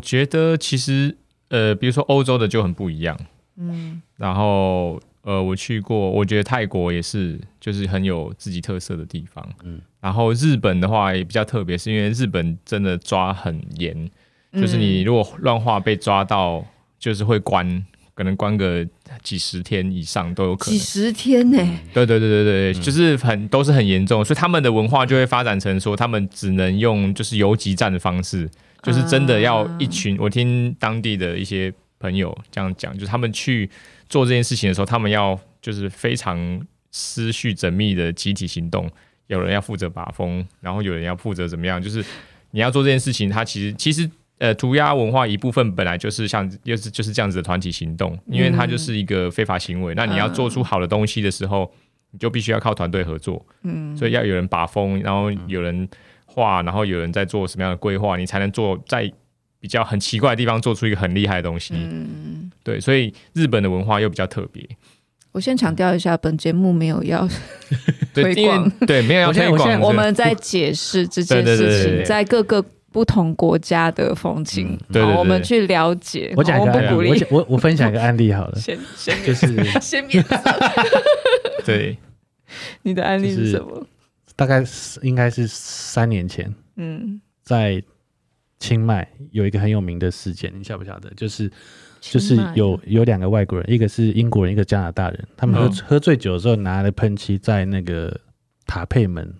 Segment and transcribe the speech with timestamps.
[0.00, 1.14] 我觉得其实
[1.50, 3.14] 呃，比如说欧洲的就很不一样，
[3.58, 14.10] 嗯，然后呃，我去过，我觉得泰国也是，就是很有自己特色的地方，嗯，然后日本的话也比较特别，是因为日本真的抓很严，
[14.54, 16.64] 就是你如果乱画被抓到，
[16.98, 17.84] 就是会关。
[18.12, 18.86] 可能关个
[19.22, 20.78] 几十天以上都有可能。
[20.78, 21.56] 几十天呢？
[21.94, 28.46] 对对对对对，就是很都是很严重，所以他们的文化就会发展成说，他们只能用就是游击战的方式，
[28.82, 30.16] 就是真的要一群。
[30.18, 33.68] 我听当地的一些朋友这样讲，就是他们去
[34.08, 38.90] 做这件事情的时候，他们要就是非常思绪缜密的集体行动，
[39.26, 42.04] 有人要负责把风，然后有人要负责怎么样，就是
[42.50, 44.10] 你要做这件事情，他其实其实。
[44.40, 49.94] 呃，涂鸦文化一部分本来就是像，又是就是这样子的团体行动，因为它就是一个非法行为。
[49.94, 51.70] 那你要做出好的东西的时候，
[52.10, 53.44] 你就必须要靠团队合作。
[53.64, 55.86] 嗯，所以要有人把风，然后有人
[56.32, 59.10] 画，然后有人在做什么样的规划，你才能做在
[59.58, 61.74] 比较很奇怪的地方做出一个很厉害的东西。
[61.76, 64.66] 嗯，对，所以日本的文化又比较特别。
[65.32, 67.28] 我先强调一下，本节目没有要
[68.14, 69.80] 推广，对，没有要推广。
[69.80, 72.64] 我们在解释这件事情，在各个。
[72.92, 76.34] 不同国家的风情，嗯、对，对，对，我们去了解。
[76.36, 78.58] 我讲一个案例，我我我分享一个案例好了。
[78.58, 79.46] 先先就是
[79.80, 80.24] 先免。
[81.64, 81.96] 对，
[82.82, 83.86] 你的案例是什么？
[84.40, 84.64] 大概
[85.02, 87.82] 应该是三年前，嗯，在
[88.58, 91.12] 清迈有一个很有名的事件，你晓不晓得？
[91.14, 91.52] 就是
[92.00, 98.18] 就是有有两个外国人，一个是英国人，一个加拿大人，他们喝、嗯、喝醉酒的时候拿了喷漆在那个
[98.64, 99.30] 塔佩门，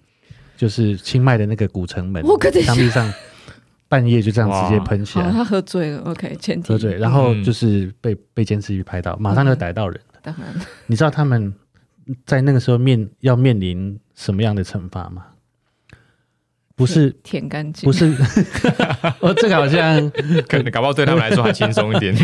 [0.55, 2.23] 就是清迈的那个古城门
[2.63, 3.11] 墙壁上。
[3.89, 5.99] 半夜就这样直接喷起来，他喝醉了。
[6.03, 6.69] OK，前提。
[6.69, 9.99] 喝醉，然后就是被被监视器拍到，马上就逮到人。
[9.99, 10.21] 了。
[10.23, 10.55] 当然，
[10.87, 11.53] 你知道他们
[12.25, 15.25] 在那个时候面要面临什么样的惩罚吗？
[16.77, 18.05] 不是舔干净，不是。
[19.21, 20.11] 哦，这个好像
[20.47, 22.15] 可能搞不好对他们来说还轻松一点。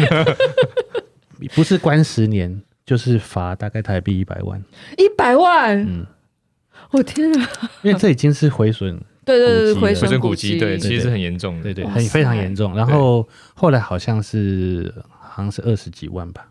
[1.54, 4.62] 不是关十年，就是罚大概台币一百万。
[4.98, 5.78] 一百万？
[5.80, 6.06] 嗯，
[6.90, 7.48] 我天啊！
[7.82, 9.00] 因为这已经是毁损。
[9.24, 12.76] 对对对，毁损古迹，对，其实是很严重的，对对，很非常严重。
[12.76, 16.46] 然后后来好像是好像是二十几万吧，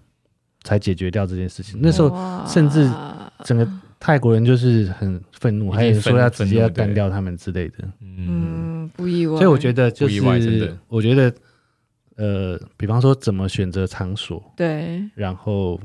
[0.64, 1.80] 才解决掉这件事情。
[1.82, 2.92] 那时候甚至
[3.44, 3.68] 整个
[4.00, 7.76] 泰国人就是很愤怒，还有说要直接要干掉他们之类的。
[8.02, 9.38] 嗯，不意外。
[9.38, 11.34] 所以我觉得就是，我觉得
[12.16, 15.80] 呃，比方说怎么选择场所，对，然后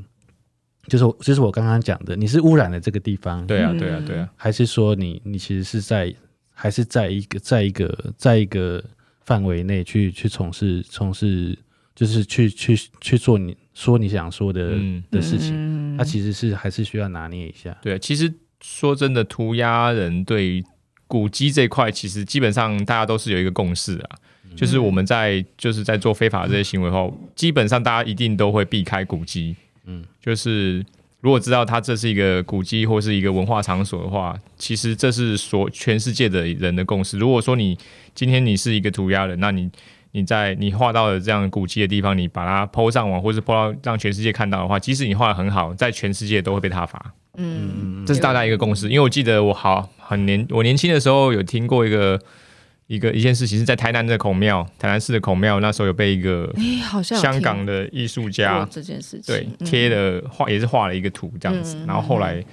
[0.87, 6.13] 就是就是我刚刚讲的，你是污染了这个地方，对啊，对啊，对啊，还是说你你其实是在。
[6.53, 8.83] 还是在一个在一个在一个
[9.21, 11.57] 范围内去去从事从事，
[11.95, 17.77] 就是去去去做你说你想说的、嗯、的事情，它其实是还是需要拿捏一下。
[17.81, 20.63] 对，其实说真的，涂鸦人对于
[21.07, 24.09] 古迹这块，其实基本上大家都是有一个共识啊，
[24.49, 29.55] 嗯、就是我们在就是在做非法的这些行为后，嗯、基本上大家一定都会避开古迹。
[29.85, 30.85] 嗯，就是。
[31.21, 37.15] 如果知道它这是一个古迹或是一个文化场所的话，其实这是所全世界的人的共识。
[37.19, 37.77] 如果说你
[38.15, 39.69] 今天你是一个涂鸦人，那你
[40.11, 47.13] 你在你画到的这样古迹的地方，你把它 PO 上网或是 PO 到让全世界看到的话，即使你画的很好，在全世界都会被他罚。
[47.37, 48.87] 嗯，这是大家一个共识。
[48.87, 52.19] 因为我记得我好很年我年轻的时候有听过一个。
[52.87, 56.53] 一个一件事情是在台南的孔庙，台南市的孔庙，那时候有被一个
[57.01, 62.43] 香港的艺术家这件事情对贴了画，也是画了一个图这样子，然后后来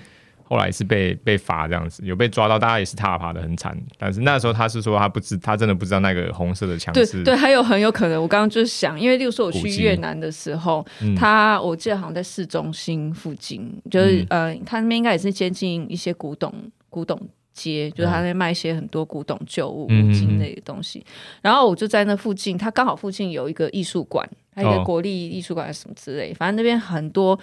[0.48, 10.84] 后来是被被罚这样子，有被抓到，大家也是踏爬的很惨，但是那时候他是说他不知，他真的不知道那个红色的墙是，对，还有很有可能，我刚刚就是想，因为例如说我去越南的时候，
[11.16, 16.52] 他我记得好像在市中心附近，就是呃，他那边应该也是接近一些古董
[16.88, 17.20] 古董。
[17.54, 21.04] 街就是他在卖一些很多古董旧物、五金类的东西，嗯、
[21.42, 27.36] 然后我就在那附近，他刚好附近有一个艺术馆，还有一个国立艺术馆什么之类，哦、反正那边很多，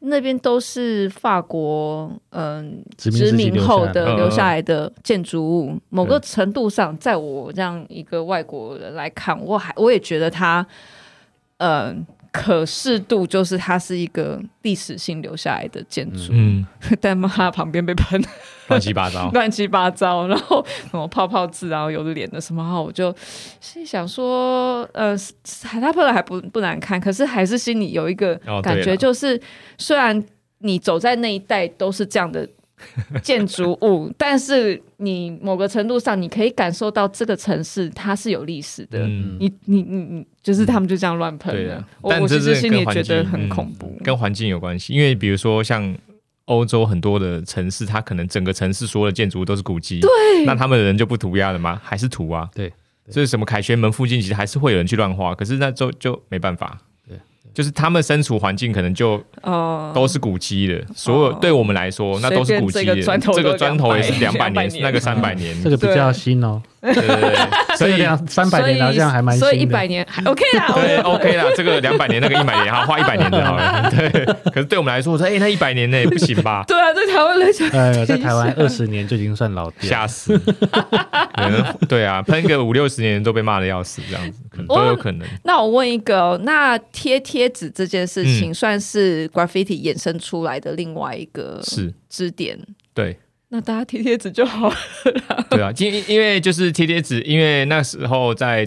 [0.00, 5.70] 那边都是法国嗯殖民后的留下来的建筑物。
[5.70, 10.66] 哦、某个程度上，在我这样一个外国人来看，我还我也觉得它
[11.58, 12.06] 嗯。
[12.32, 16.64] 可视度就是它是一个历史性留下来的建筑，嗯，
[17.00, 18.22] 但嘛，它旁边被喷
[18.70, 23.14] 乱七八糟， 乱七八糟，然后什么泡泡字，然后有脸的什么，然后我就
[23.60, 25.14] 心想说，呃，
[25.64, 29.40] 海他喷的还不不难看，可是还是心里有一个感觉，就是、哦、
[29.76, 30.24] 虽然
[30.60, 32.48] 你走在那一带都是这样的。
[33.22, 39.00] 建筑物，但是你某个程度上，你可以感受到这个城市它是有历史的。
[39.00, 41.84] 嗯、你你你你，就是他们就这样乱喷的。
[42.00, 44.94] 我我其实心里觉得很恐怖，跟环境有关系。
[44.94, 45.94] 因为比如说像
[46.50, 50.10] 欧洲很多的城市，它可能整个城市所有的建筑物都是古迹，对，
[50.44, 51.80] 那他们的人就不涂鸦了吗？
[51.82, 52.48] 还是涂啊？
[52.52, 52.72] 对，
[53.08, 56.78] 所以什么凯旋门附近其实还是会有人去乱画，可是那就就没办法。
[57.52, 62.94] 就是他们身处环境可能就哦都是古迹的，所有对我们来说那都是古迹的。
[62.94, 66.62] 这个砖头也是两百年，那个三百年，这个比较新哦。
[66.80, 69.36] 对对对，所以两三百年好像还蛮。
[69.38, 71.44] 所以一百年还 OK 啦，对 OK 啦。
[71.54, 73.88] 这个两百年，那个一百年，好花一百年的好了。
[73.92, 74.08] 对，
[74.52, 76.64] 可是对我们来说，我说哎，那一百年呢不行吧？
[76.68, 80.40] 对啊，在台湾来讲，哎，在台湾二十年就已经算老店，吓死。
[81.88, 85.28] 对啊，喷个五六十年都被骂的要死，这样子可能都有可能。
[85.44, 92.58] 那我问一个，那贴贴纸这件事情算是 graffiti 衍生出来的另外一个是支点？
[92.94, 93.18] 对。
[93.50, 94.76] 那大家贴贴纸就好了。
[95.50, 98.64] 对啊，因因为就是贴贴纸，因为那时候在，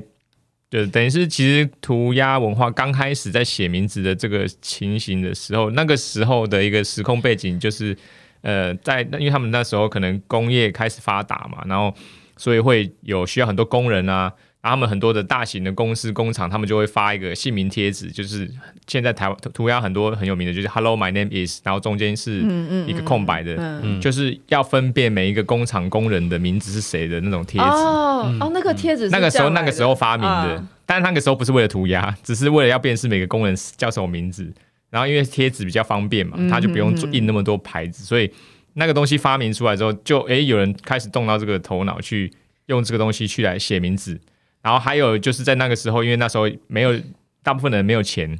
[0.70, 7.98] 就等于是其实涂鸦文化刚开始在写名字的这个情形的时候，那个时候的一个时空背景就是，
[8.42, 11.94] 呃，在因为他们那时候可能工业开始发达嘛，然后
[12.38, 14.32] 所以会有需要很多工人啊。
[14.70, 18.50] 他们很多的大型的公司工厂，他们就会发一个姓名贴纸，就是
[18.88, 22.40] 现在台湾涂鸦很多很有名的，就是 Hello, my name is，然后中间是
[22.88, 27.68] 一个空白的，嗯嗯、就是要分辨每一个工厂工人的名字是谁的那种贴纸。
[27.68, 34.50] 哦，嗯、哦，那个贴纸，那个时候那个时候发明的，啊、但是那个时候不是为了涂鸦，只是为了要辨识每个工人叫什么名字。
[34.90, 38.32] 然后因为贴纸比较方便嘛，他就不用印那么多牌子，嗯嗯、所以
[38.76, 42.32] 那个东西发明出来之后，就哎有人开始动到这个头脑去
[42.68, 44.18] 用这个东西去来写名字。
[44.64, 47.00] 然后还有就是在那个时候，因为那时候没有
[47.44, 48.40] 大部分的人没有钱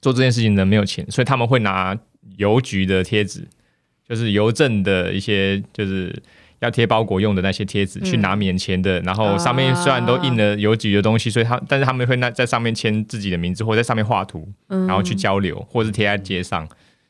[0.00, 1.98] 做这件事情的人没有钱，所以他们会拿
[2.36, 3.44] 邮局的贴纸，
[4.08, 6.14] 就是邮政的一些就是
[6.60, 9.00] 要贴包裹用的那些贴纸，去拿免钱的。
[9.00, 16.68] 嗯、然后上面虽然都印了邮局的东西，所以他但是他们会那在上面签自己的名字，或者在上面画图，然后去交流，或者是贴在街上。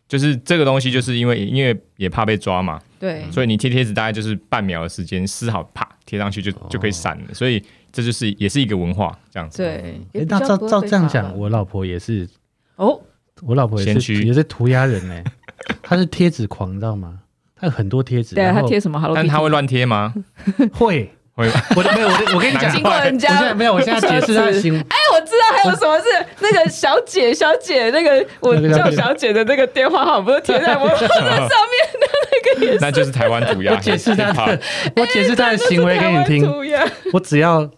[0.08, 7.62] 就是这个东西，就是因为因为也怕被抓嘛，对，所以你贴贴纸大概就是半秒的时间撕好，啪贴上去就就可以散了，所以。
[7.96, 9.62] 这就是也是一个文化，这样子。
[9.62, 9.98] 对，
[10.28, 12.28] 那照照这样讲，我老婆也是
[12.76, 13.00] 哦，
[13.43, 15.25] 我老婆也是也是涂鸦人呢。
[15.82, 17.20] 她是贴纸狂，知道吗？
[17.58, 18.34] 她有很多贴纸。
[18.34, 19.02] 对啊，她贴什么？
[19.14, 20.12] 但她会乱贴吗？
[20.75, 21.48] 会会。
[21.75, 24.78] 我没有，我我跟你讲，经过人家，我现在没有，我现在解释她的行为。
[24.78, 26.04] 哎，我知道还有什么是
[26.40, 32.78] 那个小姐小姐那个我叫小姐的那个电话号，不是贴在我 上面的那个也是。
[32.82, 33.72] 那就是台湾涂鸦。
[33.72, 34.60] 我解释她的，
[34.96, 36.46] 我解释她的行为给你听。
[37.12, 37.70] 我只要。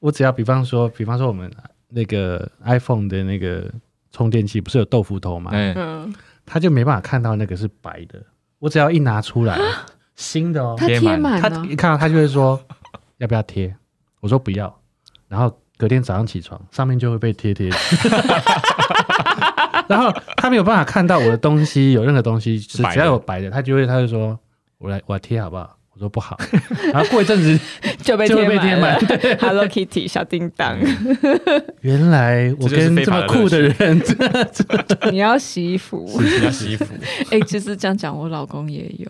[0.00, 1.50] 我只要比方说，比方说我们
[1.88, 3.70] 那个 iPhone 的那个
[4.10, 5.50] 充电器不是有豆腐头嘛？
[5.52, 6.12] 嗯，
[6.44, 8.20] 他就没办法看到那个是白的。
[8.58, 9.58] 我只要一拿出来，
[10.16, 12.60] 新的哦，贴满，他一看到他就会说
[13.18, 13.74] 要不要贴？
[14.20, 14.74] 我说不要。
[15.28, 17.70] 然后隔天早上起床，上面就会被贴贴。
[19.88, 24.38] 然后他没有办法看到我的东西有任何东西是只要有白的，他就会他就说
[24.78, 25.76] 我来我来贴好不好？
[26.00, 26.36] 说不好，
[26.92, 27.60] 然后过一阵子
[28.02, 28.98] 就被贴满。
[29.38, 30.78] Hello Kitty 小叮当，
[31.82, 34.02] 原来我跟这么酷的人，
[35.12, 36.86] 你要洗衣服，你要洗衣服。
[37.30, 39.06] 哎，其实这样讲，我老公也有。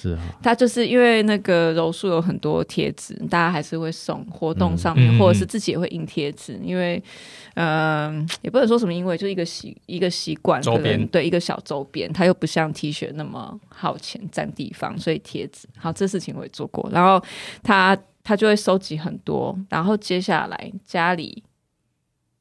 [0.00, 6.54] 是啊，他就是因为那个柔术有很多贴纸，大家还是会送活动上面，嗯、或者是自己也会印贴纸。
[6.54, 7.02] 嗯、因为，
[7.54, 15.68] 嗯、呃，也不能说什么，因为就一个习一个习惯，周边对一个小周边，它又不像 T 恤那么耗钱占地方，所以贴纸。
[15.76, 16.88] 好，这事情我也做过。
[16.90, 17.22] 然后
[17.62, 21.42] 他他就会收集很多，然后接下来家里。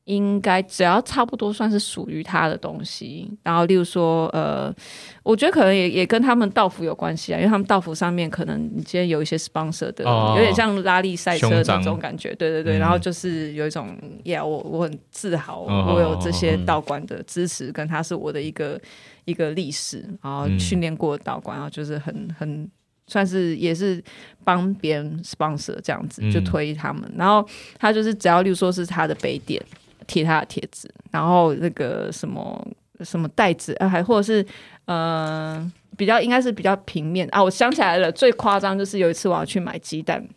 [0.10, 4.74] 应该只要差不多算是属于他的东西，然后例如说，呃，
[5.22, 18.82] 我觉得可能也也跟他们道服有关系啊，因为他们道服上面可能你今天有一些 sponsor 的，哦、有点像拉力赛车的那种感觉，对对对，嗯、然后就是有一种，yeah，我我很自豪，哦、我有这些道馆的支持，跟他是我的一个
[19.26, 22.68] 一个历史，然后训练过的道馆，然后就是很很
[23.06, 24.04] 算是也是
[24.44, 27.48] 帮别人 sponsor 这样子，就推他们，嗯、然后
[27.78, 29.64] 他就是只要例如说是他的杯垫。
[30.10, 32.68] 贴他的贴纸，然后那个什么
[33.02, 34.44] 什么袋子啊，还或者是
[34.86, 37.44] 呃比较应该是比较平面啊。
[37.44, 40.28] 我想起来了，最夸张就是有一次我要去买鸡蛋，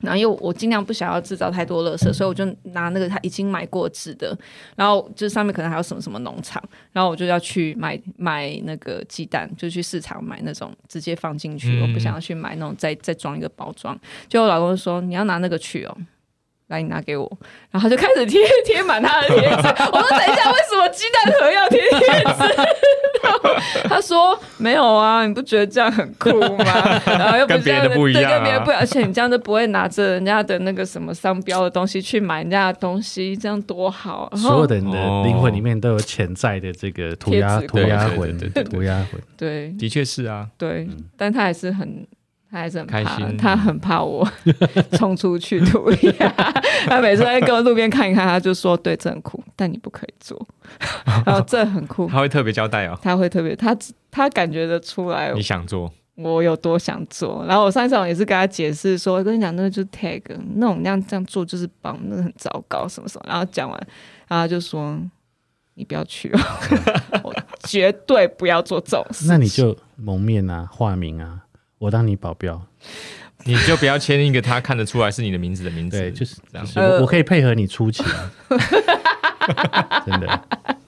[0.00, 2.44] 然后因为我尽量不想要制造太多垃圾，所以我就
[2.74, 4.36] 拿那个他已经买过纸的，
[4.76, 13.98] 然后就是上面可能还有什么什么农场，然后我就要去买买那个鸡蛋，就去市场买那种直接放进去，嗯、我不想要去买那种再再装一个包装。
[14.28, 15.96] 就我老公说你要拿那个去哦。
[16.68, 17.30] 来，你拿给我，
[17.70, 19.56] 然后他就开始贴贴满他的贴纸。
[19.92, 22.68] 我说：“等一下，为什么鸡蛋盒要贴贴纸？”
[23.88, 27.00] 他说：“没有啊，你不觉得这样很酷吗？
[27.06, 39.20] 然后又不是跟别人不一样，对，跟别人不一样，而且你这样都不会拿着人家的那个什么商标的东西去买人家的东西，这样多好。”所有的人的灵魂里面都有潜在的这个涂鸦涂鸦魂，涂鸦魂。
[39.36, 40.48] 对，的确是啊。
[40.58, 42.04] 对，但他还是很。
[42.50, 44.26] 他还是很怕，开心他很怕我
[44.96, 46.28] 冲出去涂鸦。
[46.86, 50.46] 他每次在跟路边看一看，他就说：“对，这很酷，但你不可以做。
[51.26, 52.98] ”然后这很酷，他会特别交代哦。
[53.02, 53.76] 他会特别，他
[54.10, 57.44] 他感觉得出来你想做，我有多想做。
[57.48, 60.22] 然后我上一次也是跟他解释说：“我跟你讲，那个就是 tag，
[60.54, 63.76] 那种那样这样做就是帮，那个很糟糕，什么什么。”然后讲完，
[64.28, 64.96] 然后他就说
[65.74, 66.38] ：“你不要去哦，
[67.24, 67.34] 我
[67.64, 71.40] 绝对不要做这种事。”那你就蒙面啊，化名啊。
[71.78, 72.60] 我当你保镖，
[73.44, 75.98] 你就不要签一个他看得出来是你的名字的名字。
[75.98, 76.66] 对，就是这样。
[76.76, 78.04] 我我可以配合你出勤，
[80.06, 80.42] 真的。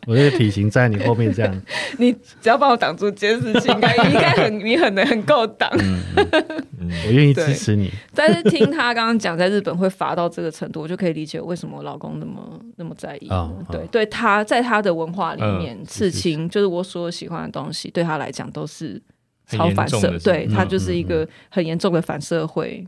[0.06, 1.62] 我这个体型在你后面这样，
[1.98, 5.70] 你只要帮我挡住这件事情，应该应该很你很能很够挡。
[5.70, 7.92] 我愿意支持你。
[8.14, 13.28] 但是听他刚刚讲，在日本会罚到这个程度，我就可以理解为什么我老公那么那么在意。
[13.70, 19.02] 对，对他在他的文化里面，刺青就是我所有喜欢的东西，对他来讲都是。
[19.48, 22.86] 超反社，对他就是一个很严重的反社会，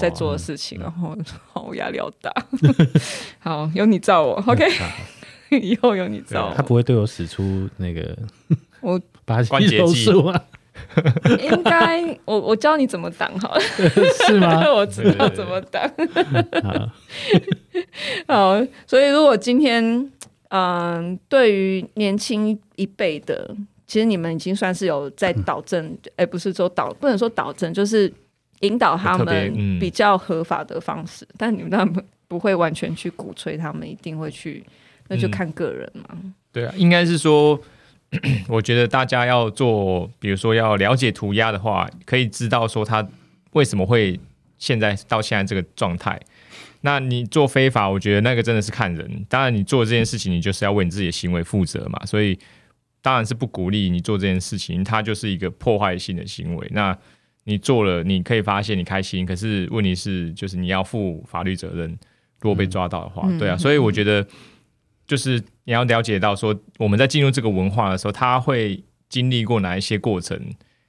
[0.00, 1.16] 在做的事情，然后
[1.52, 2.32] 好压力好大。
[3.38, 4.66] 好，有你罩我，OK，
[5.62, 6.54] 以后有你罩我。
[6.54, 8.16] 他不会对我使出那个
[8.80, 10.44] 我把关节技啊？
[11.38, 13.60] 应该我我教你怎么挡好了，
[14.26, 14.60] 是吗？
[14.72, 15.88] 我知道怎么挡。
[18.26, 20.10] 好，所以如果今天，
[20.48, 23.54] 嗯，对于年轻一辈的。
[23.92, 28.10] 其实你们已经算是有在导正，哎、嗯，不是说导，不能说导正，就是
[28.60, 31.26] 引导他们比较合法的方式。
[31.26, 34.64] 嗯、但你们当然不不会完全去鼓吹他们一定会去，
[35.08, 36.06] 那就看个人嘛。
[36.12, 37.60] 嗯、对啊，应该是说，
[38.48, 43.06] 我觉得大家要做，比如说要了解涂鸦的话，可以知道说他
[43.50, 44.18] 为什么会
[44.56, 46.18] 现在到现在这个状态。
[46.80, 49.26] 那你做非法，我觉得那个真的是看人。
[49.28, 52.06] 当然，你做这件事情，你就是要为你自己的行为负责嘛。
[52.06, 52.38] 所以。
[53.02, 56.68] 当然是不鼓励你做这件事情，它就是一个破坏性的行为。
[56.70, 56.96] 那
[57.44, 61.98] 你做了，你可以发现你开心，可是问题是，就是你要负法律责任。
[62.40, 64.26] 如果被抓到的话，嗯、对啊，所以我觉得
[65.06, 70.36] 就是你要了解到说，我们在进入这个文化的时候，他会经历过哪一些过程，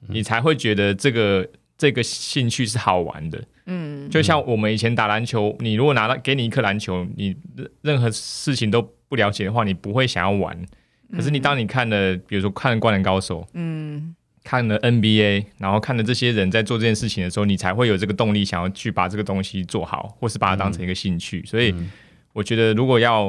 [0.08, 3.40] 你才会觉得这个这个兴趣是好玩的。
[3.66, 7.36] 嗯，就像我们以前打篮球，你如果拿到给你一颗篮球，你
[7.82, 10.60] 任何事情都不了解的话，你不会想要玩。
[11.14, 21.40] 可是你当你看了，比如说看了《灌篮高手》，嗯，看了 NBA，然后看了这些人在做这件事情的时候，你才会有这个动力，想要去把这个东西做好，或是把它当成一个兴趣。
[21.40, 21.74] 嗯、所以
[22.32, 23.28] 我觉得，如果要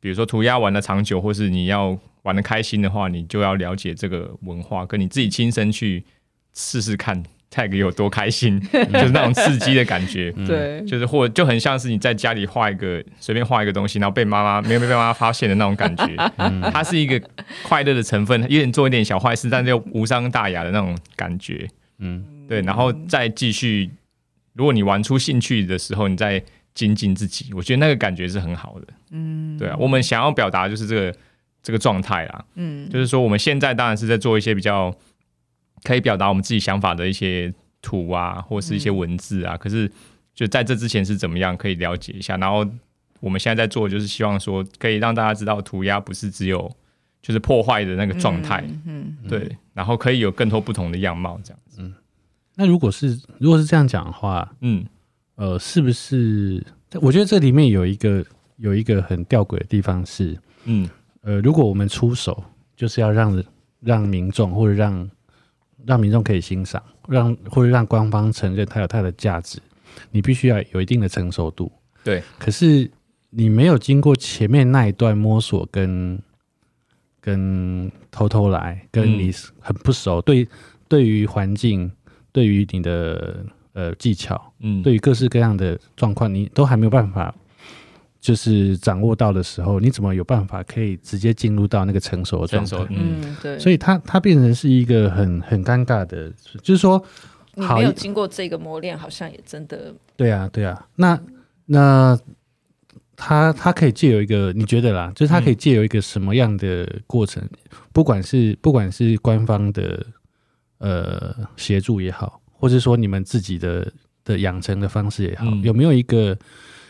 [0.00, 6.04] 比如说涂鸦玩的长久，或是你要玩的开心的话，你就要了解这个文化，跟你自己亲身去
[6.54, 7.22] 试试看。
[7.50, 16.04] Tag 有多开心， 就是那种刺激的感觉， 对，就是或就很像是你在家里画一个随便画一个东西，然后被妈妈没有被妈妈发现的那种感觉，
[16.72, 17.20] 它是一个
[17.62, 23.90] 快乐的成分，有点做一点小坏事，但是又无伤大雅的那种感觉，嗯，对，然后再继续，
[24.54, 26.42] 如果你玩出兴趣的时候，你再
[26.74, 31.14] 精进自己，我觉得那个感觉是很好的，嗯，对啊，我们想要表达就是这个
[31.62, 34.92] 这个状态啦，嗯，就是说我们现在当然是在做一些比较。
[35.86, 39.54] 可以表达我们自己想法的一些图啊，或是一些文字啊。
[39.54, 39.88] 嗯、可是
[40.34, 42.36] 就在这之前是怎么样，可以了解一下。
[42.38, 42.66] 然后
[43.20, 46.68] 我们现在在做，就是希望说可以让大家知道，涂鸦不是只有
[47.22, 49.56] 就是破坏的那个状态，嗯，嗯对。
[49.72, 51.82] 然后可以有更多不同的样貌，这样子。
[51.82, 51.94] 嗯，
[52.56, 54.84] 那如果是如果是这样讲的话，嗯，
[55.36, 56.64] 呃，是不是？
[57.00, 58.24] 我觉得这里面有一个
[58.56, 60.88] 有一个很吊诡的地方是，嗯，
[61.20, 62.42] 呃，如果我们出手
[62.74, 63.44] 就是要让
[63.80, 65.08] 让民众或者让
[65.86, 69.58] 让民众可以欣赏，让或者让官方承认它有它的价值，
[70.10, 71.70] 你必须要有一定的成熟度。
[72.02, 72.90] 对，可是
[73.30, 76.20] 你没有经过前面那一段摸索跟
[77.20, 80.48] 跟偷偷来，跟你很不熟，嗯、对，
[80.88, 81.90] 对于环境，
[82.32, 87.34] 对于你的呃技巧，嗯，对于各式各样的状况，你都还没有办法。
[88.26, 92.86] 就是掌握到的时候，你怎么有办法可以直接进入到那个成熟的状态？
[92.90, 93.56] 嗯，对。
[93.56, 96.28] 所以它它变成是一个很很尴尬的，
[96.60, 97.00] 就是说，
[97.54, 99.94] 你没有经过这个磨练，好像也真的。
[100.16, 100.88] 对啊，对啊。
[100.96, 101.16] 那
[101.66, 102.18] 那
[103.14, 107.40] 他他可以借由一个，你觉得啦，就是他可以借由一个什么样的过程？
[107.44, 107.50] 嗯、
[107.92, 110.04] 不管是不管是官方的
[110.78, 113.92] 呃协助也好，或者说你们自己的
[114.24, 116.36] 的养成的方式也好，嗯、有没有一个？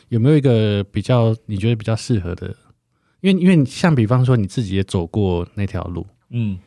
[0.08, 2.54] 有没有一个比较你觉得比较适合的？
[3.20, 6.58] 因为因为像比方说你自己也走过那条路，嗯，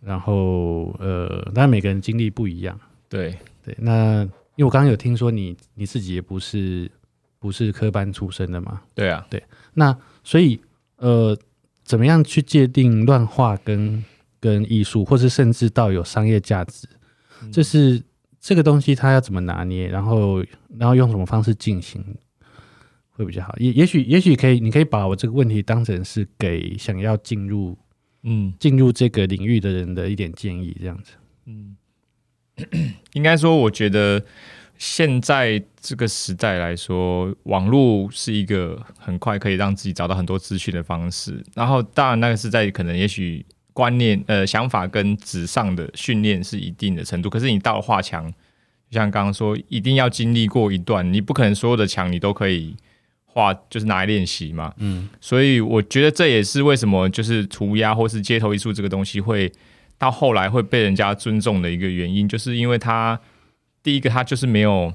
[0.00, 2.78] 然后呃，当然每个人经历不一样，
[3.08, 3.76] 对对。
[3.78, 4.22] 那
[4.56, 6.90] 因为我刚刚有听说你你自己也不是
[7.38, 9.40] 不是科班出身的嘛，对啊，对。
[9.74, 10.60] 那所以
[10.96, 11.38] 呃，
[11.84, 14.04] 怎么样去界定乱画跟
[14.40, 16.88] 跟艺术，或是甚至到有商业价值？
[17.42, 18.02] 嗯、这是
[18.40, 20.42] 这个东西它要怎么拿捏，然后
[20.76, 22.04] 然后用什么方式进行
[23.18, 23.54] 会比较好。
[23.58, 27.76] 也也许也许可以，你可以把我这个问题当成是给想要进入
[28.22, 31.12] 嗯进入这个领域的人的一点建议，这样子。
[31.46, 31.76] 嗯，
[33.12, 34.24] 应该说，我觉得
[34.78, 41.44] 现在这个时代来说，网络是一个很快可以让自己找到很多资讯的方式。
[41.54, 43.44] 然后，当然那个是在可能也许。
[43.74, 48.28] 观念、呃，想法跟纸上的训练是一定的程度，可是你到了画墙，
[48.90, 52.74] 就像刚刚说，一定要经历过一段，你不可能所有的墙你都可以
[53.28, 54.74] 画，就是拿来练习嘛。
[54.78, 59.52] 嗯，所以我觉得这也是为什么就是涂鸦或是街头艺术这个东西会
[59.96, 63.18] 到后来会被人家尊重的一个原因，就是因为它
[63.82, 64.92] 第一个它就是没有，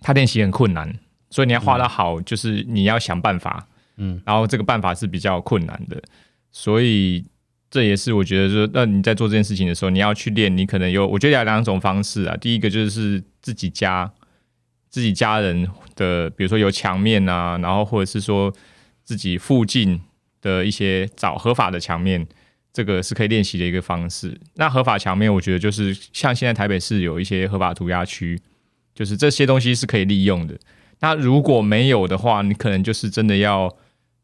[0.00, 0.98] 它练习很困难，
[1.30, 6.02] 所以你要画得好，就是你要想办法，嗯，然后这个办法是比较困难的，
[6.50, 7.24] 所以。
[7.72, 12.36] 这也是我觉得说，那你在做这件事情的时候，你要去练，你可能有，我觉得有两种方式啊。
[12.38, 14.12] 第一个就是自己家
[14.90, 15.66] 自己家人
[15.96, 18.52] 的，比如说有墙面啊，然后或者是说
[19.02, 19.98] 自己附近
[20.42, 22.26] 的一些找合法的墙面，
[22.72, 24.38] 这个是可以练习的一个方式。
[24.56, 28.38] 那合法墙面，我觉得就是像现在台北市有一些合法涂鸦区，
[28.94, 30.58] 就是这些东西是可以利用的。
[30.98, 33.74] 那如果没有的话，你可能就是真的要。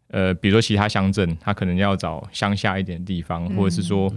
[0.09, 4.09] 呃，比如说其他乡镇，他可能要找乡下一点的地方，或者是说，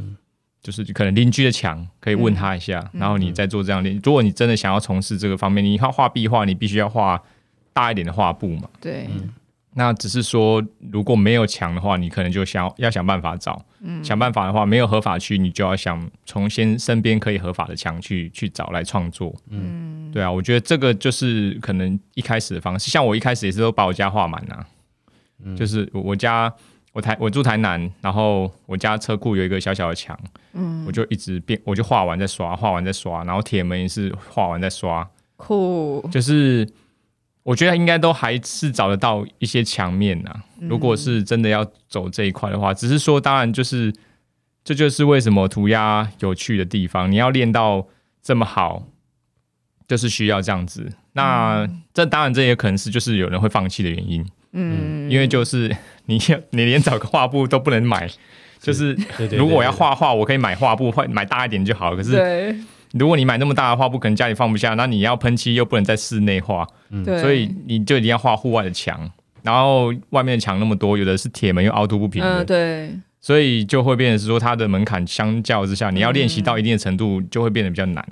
[0.61, 3.89] 就是可能邻居的墙，可以问他一下，嗯、然后你再做这样的。
[3.89, 7.21] 嗯、如果你真的想要从事这个方面，你要画壁画，你必须要画
[7.71, 8.69] 大一点的画布嘛。
[8.81, 9.29] 对、嗯。
[9.75, 10.61] 那只是说，
[10.91, 13.63] 如果没有墙的话，你可能就想要想办法找。
[13.81, 14.03] 嗯。
[14.03, 19.33] 想办法的话，没有合法区，你就要想从先身边可以合法的墙去去找来创作。
[19.49, 20.11] 嗯。
[20.11, 22.91] 对啊，我觉得这个就是可能一开始的方式。
[22.91, 24.65] 像我一开始也是都把我家画满啊。
[25.55, 26.53] 就是我家，
[26.91, 30.19] 我台我住台南，然后我家车库有一个小小的墙，
[30.53, 36.67] 嗯，我就一直变，我就画完再刷，画完再刷，然后铁门也是画完再刷，酷，就是
[37.43, 40.35] 我觉得应该都还是找得到一些墙面呐。
[40.59, 43.93] 如果是真的要走这一块的话，只是说当然就是
[44.63, 47.87] 这就是为什么涂鸦有趣的地方，你要练到
[48.21, 48.83] 这么好，
[49.87, 50.91] 就是需要这样子。
[51.13, 54.25] 那这当然这也可能是就是有人会放弃的原因。
[54.51, 56.19] 嗯，因为就是 你
[56.51, 58.09] 你连找个画布都不能买，
[58.59, 58.97] 就是
[59.31, 61.95] 如果我要画画，我可以买画布，买大一点就好。
[61.95, 62.55] 可是
[62.93, 66.67] 如果你买那么大的画布，可能家里放不下，那你要喷漆又不能在室内画，
[67.21, 69.11] 所以你就一定要画户外的墙。
[69.43, 78.05] 然后外面的墙那么多，有的是铁门又凹凸不平的，对，所以就会变成是说它的门槛相较之下，你要练习到一定的程度，就会变得比较难。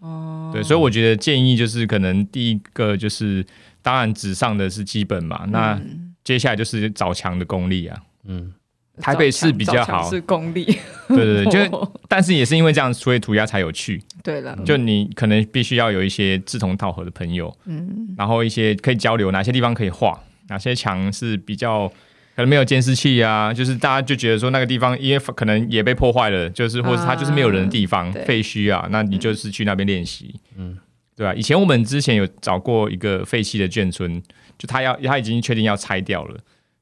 [0.00, 3.44] 哦，对，所以我觉得建议就是可能第一个就是。
[3.84, 5.44] 当然，纸上的是基本嘛。
[5.50, 5.78] 那
[6.24, 8.00] 接下来就是找墙的功力啊。
[8.24, 8.50] 嗯，
[8.98, 10.64] 台北市比较好是功力。
[11.08, 14.02] 对对对， 就但是也是因为这样，所以涂鸦才有趣。
[14.22, 20.18] 对了，就你可能必须要有一些志同道合的朋友，嗯，然后一些可以交流，哪些地方可以画，
[20.48, 21.86] 哪些墙是比较
[22.34, 30.78] 可能没有监视器啊，就是大家就觉得说那个地方因为可能也被破坏了，就是或者它就是没有人的地方废墟啊，那你就是去那边练习，嗯。
[31.16, 34.20] 对啊，以前我们之前有找过一个废弃的眷村，
[34.58, 36.36] 就他要他已经确定要拆掉了，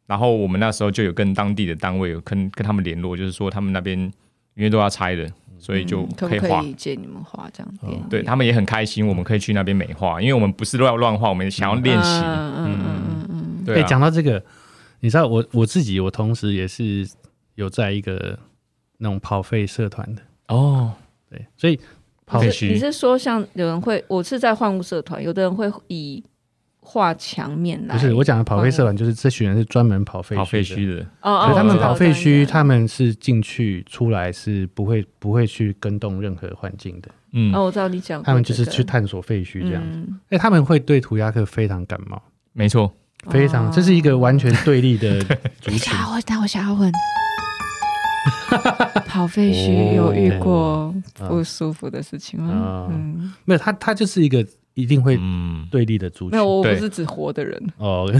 [0.06, 3.98] 然后我们那时候就有跟当地的单位有跟跟他们联络，就是说他们那边
[4.54, 7.86] 因为都要拆了，所以就可以画，可以借你们画这样子。
[8.08, 12.20] 对，他们也很开心，我们可以去那边美化，因为我们不是乱乱画，我们想要练习。
[12.24, 13.64] 嗯嗯嗯嗯。
[13.66, 14.42] 对，讲到这个，
[15.00, 17.06] 你知道我我自己，我同时也是
[17.56, 18.38] 有在一个
[18.96, 20.94] 那种跑废社团的哦，
[21.28, 21.78] 对，所以。
[22.40, 26.22] 你是你是说像有人会，我是在换物社团，有的人会以
[26.80, 27.94] 画墙面来。
[27.94, 31.02] 不是我讲的跑废社团，就是这群人是专门跑废跑废墟的。
[31.22, 37.08] 哦哦，他们跑废墟，他们是进去出来是不会不会去跟动任何环境的。
[37.32, 39.98] 嗯，哦，我知道你讲，他们就是去探索废墟这样子。
[40.30, 42.20] 哎，他们会对涂鸦客非常感冒。
[42.52, 42.92] 没错，
[43.30, 45.18] 非常，这是一个完全对立的
[45.60, 45.92] 族群。
[46.12, 46.92] 我 等我想要问。
[49.06, 52.52] 跑废墟有遇过不舒服的事情吗？
[52.54, 55.18] 哦、嗯，没有，他他就是一个一定会
[55.70, 56.32] 对立的族群。
[56.32, 58.12] 没有，我不是指活的人哦。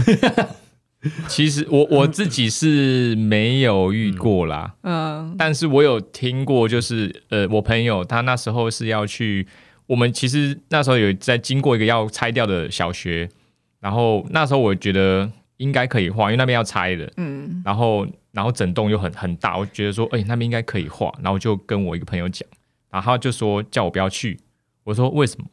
[1.27, 9.45] 其实我我自己是没有遇过啦，嗯，但是我有听过，就是呃，我朋友他那时候是要去，
[9.87, 13.27] 我们其实那时候有在经过一个要拆掉的小学，
[13.81, 15.29] 然后那时候我觉得。
[15.57, 17.11] 应该可以画，因为那边要拆的。
[17.17, 21.11] 嗯，然后然后整栋又很很大，我觉得说，哎、欸，那边应该可以画。
[21.17, 22.47] 然后我就跟我一个朋友讲，
[22.89, 24.39] 然后他就说叫我不要去。
[24.83, 25.45] 我说为什么？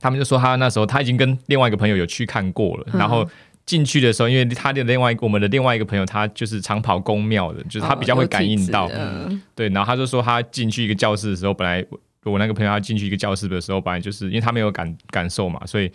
[0.00, 2.86] 他们就说他那时候他已经跟另外一个朋友有去看过了。
[2.92, 3.28] 嗯、然后
[3.66, 8.86] 进去的时候，因为他的另外我们的另外一个朋友，他就是常跑公庙的，就是他比较会感应到。
[8.86, 11.84] 哦、对，然后他就说他进去一个教室的时候，本来
[12.24, 15.90] 我那个朋友要进去一个教室的时候，本来就是因为他没有感感受嘛，所以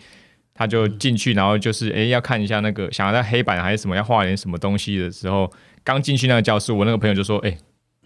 [0.54, 5.50] 他就进去，然后就是哎、欸、要看一下那个想要在黑板还是什么要画点什么东西的时候，
[5.82, 7.58] 刚进去那个教室，我那个朋友就说：“哎、欸，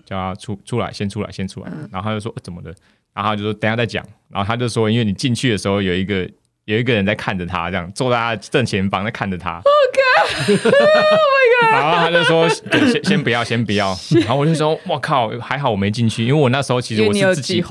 [0.05, 2.75] 叫他出出来，先出来，先出来。”然后他就说：“怎么的？”
[3.15, 6.29] 然后他就说：“等下再讲。”然后他就说：“因为你进去的时候有一个。”
[6.69, 9.59] 有一个人在看着他，这样坐在他正前方在看着他。
[11.73, 12.49] 然后他就说
[12.93, 17.65] ：“先先不要，先不要。”然后我就说：“我靠，还好我没进去，因为我那时候其实我是自己，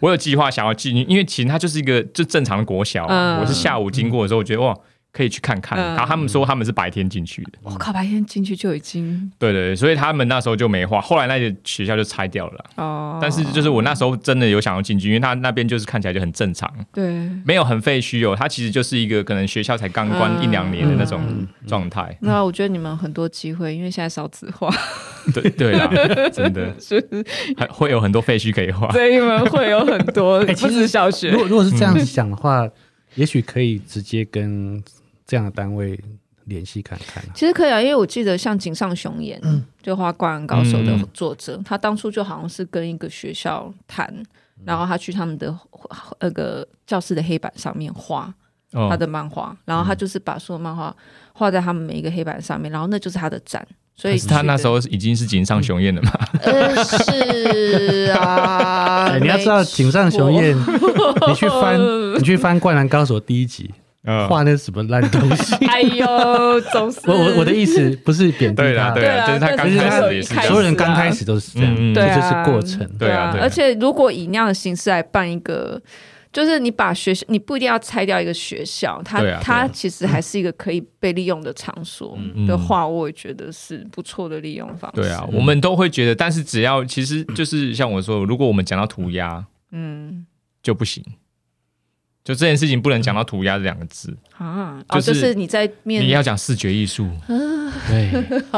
[0.00, 3.06] 我有计划想要进去，因为其实它就是一个就正常的国小。
[3.08, 4.74] 嗯、我是下午经过的时候，我觉得哇。”
[5.14, 7.52] 可以去看看，然后他们说他们是白天进去的。
[7.62, 9.30] 我靠，白天进去就已经……
[9.38, 12.64] 对对对，所以他们那时候就没画，后来那个学校就拆掉了。
[12.74, 18.34] 哦，但是就是我那时候真的有想要进去，因为他那边就是看起来就很正常，对，没有很废墟哦。
[18.36, 21.20] 它其实就是一个可能学校才刚关一两年的那种
[21.64, 22.18] 状态。
[22.20, 24.68] 那我觉得你们很多机会，因为现在少子化。
[25.32, 25.88] 对对啦，
[26.32, 27.00] 真的是
[27.56, 28.88] 还会有很多废墟可以画。
[28.88, 31.30] 对，你们会有很多，其实小学。
[31.30, 32.68] 如果如果是这样子讲的话，
[33.14, 34.82] 也许可以直接跟。
[35.26, 35.98] 这样的单位
[36.44, 44.06] 联系看看、啊，其实可以啊，因为我记得像井上雄彦，嗯、就画《灌篮高手》的作者，嗯、他当初就好像是跟一个学校谈，
[44.58, 45.56] 嗯、然后他去他们的
[46.20, 48.32] 那个教室的黑板上面画
[48.72, 50.94] 他的漫画，哦、然后他就是把所有漫画
[51.32, 53.66] 画在他们每一个黑板上面，然后那就是他的展。
[53.96, 56.10] 所以他那时候已经是井上雄彦了嘛？
[56.42, 59.04] 呃，是啊。
[59.04, 61.80] 欸、 你要知道井上雄彦，你去翻，
[62.18, 63.72] 你去翻《灌篮高手》第一集。
[64.28, 65.54] 画那什么烂东西？
[65.66, 67.00] 哎呦，总是。
[67.06, 73.36] 我我我的意思不是贬低他，对啊，对啊，就是他刚开始也是，所有人刚开始都是这样，这就是过程，对啊。
[73.40, 75.80] 而且如果以那样的形式来办一个，
[76.32, 82.18] 就是你把学校，你不一定要拆掉一个学校，它它其实还是一个可以被利用的场所。
[82.46, 85.00] 的话，我也觉得是不错的利用方式。
[85.00, 90.26] 对啊，我们都会觉得，但是只要其实就是像我说，如果我们讲到涂鸦，嗯，
[90.62, 91.02] 就不行。
[92.24, 94.16] 就这件事情不能讲到涂鸦这两个字。
[94.38, 97.08] 啊，就是你在面你要讲视觉艺术，
[97.86, 98.10] 对，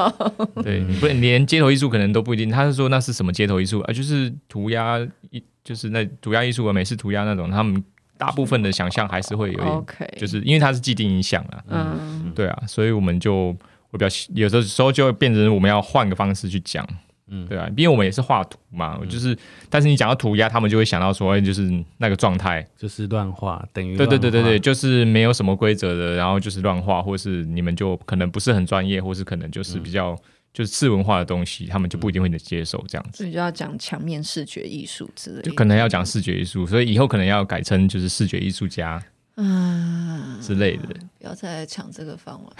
[0.63, 2.49] 对，你不能连街头艺术可能都不一定。
[2.49, 3.81] 他是说那是什么街头艺术？
[3.81, 3.93] 啊？
[3.93, 4.99] 就是涂鸦
[5.31, 7.83] 一，就是那涂鸦艺术啊，美式涂鸦那种，他们
[8.17, 13.53] 大部分的想象还是会有，OK，就是因为它是既定印象啊，嗯，对啊，所以我们就
[13.91, 16.87] 会比较有时候时候就会变成我们要换个方式去讲。
[17.29, 19.37] 嗯，对啊，因为我们也是画图嘛，嗯、就是，
[19.69, 30.19] 但是你讲到涂鸦，他们就会想到说，就是那个状态，就是乱画，等于对对对对对，就是没有什么规则的，然后就是乱画，或是你们就可能不是很专业，或是可能就是比较、嗯、
[30.53, 33.19] 就是次文化的东西，他们就不一定会能接受这样子。
[33.19, 39.03] 所以就要讲墙面视觉艺术之类的，就可能要讲视觉艺术，所以以后可能要改称就是视觉艺术家。
[39.39, 40.85] 嗯，之类的，
[41.19, 42.51] 不要再抢这个饭碗。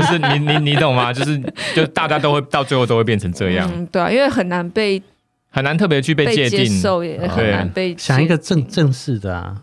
[0.00, 1.12] 就是你你你懂吗？
[1.12, 1.40] 就是
[1.74, 3.70] 就大家都会到最后都会变成这样。
[3.74, 5.02] 嗯，对啊，因为很难被
[5.50, 6.60] 很难特别去被界定，
[7.02, 9.62] 也很难被想一个正正式的啊。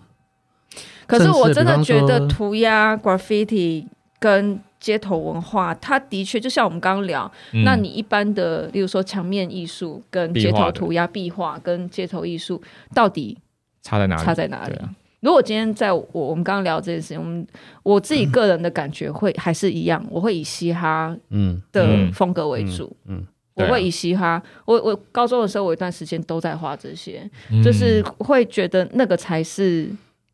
[1.07, 3.85] 可是我真的觉得涂鸦 graffiti
[4.19, 7.31] 跟街头文化，它的确就像我们刚刚聊，
[7.63, 12.61] 那你一般的，例如说墙面艺术跟街头涂鸦、壁画跟街头艺术，
[12.93, 13.37] 到底
[13.83, 14.23] 差在哪里？
[14.23, 14.75] 差在哪里？
[15.25, 17.47] 如果今天在我我们刚刚聊这件事情，我们
[17.81, 21.59] 我自己个人的感觉会还是一样，我会以嘻哈嗯。
[21.71, 21.83] 的
[22.13, 27.27] 风格为主，嗯，我会以嘻哈，我我高中的时候，我一段时间都在画这些，
[27.63, 29.89] 就是会觉得那个才是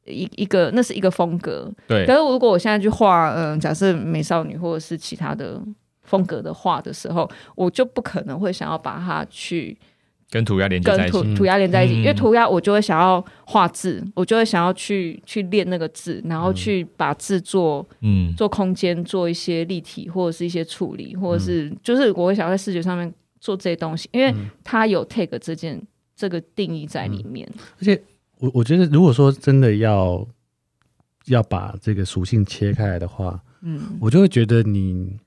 [0.06, 2.06] 一一个那是一个风格，对。
[2.06, 5.62] 可是如果我现在去画，嗯，假设美少女或者是其他的
[6.04, 9.77] 风格的画的时候，我就不可能会想要把它去。
[10.32, 18.34] 跟涂鸦连接在一起，涂涂鸦连在一起，嗯、因为涂鸦我就会想要画字，我就会想要去去练那个字，然后去把字做嗯。
[18.38, 25.80] 做空间，做一些立体或者是一些处理，或者是就是我会想要在视觉上面做这些东西，因为它有 take 这件
[26.15, 27.46] 这个定义在里面。
[27.54, 28.02] 嗯、而且
[28.39, 30.26] 我我觉得，如果说真的要
[31.26, 35.20] 要把这个属性切开来的话，嗯，我就会觉得你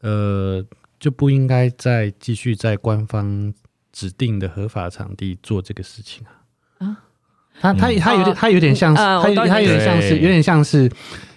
[0.00, 0.64] 呃
[0.98, 3.52] 就不应该再继续在官方。
[3.94, 6.26] 指定的合法场地做这个事情
[6.78, 6.84] 啊？
[6.88, 6.98] 啊，
[7.60, 10.82] 他他他有点他有点像是他他有点像是有点像是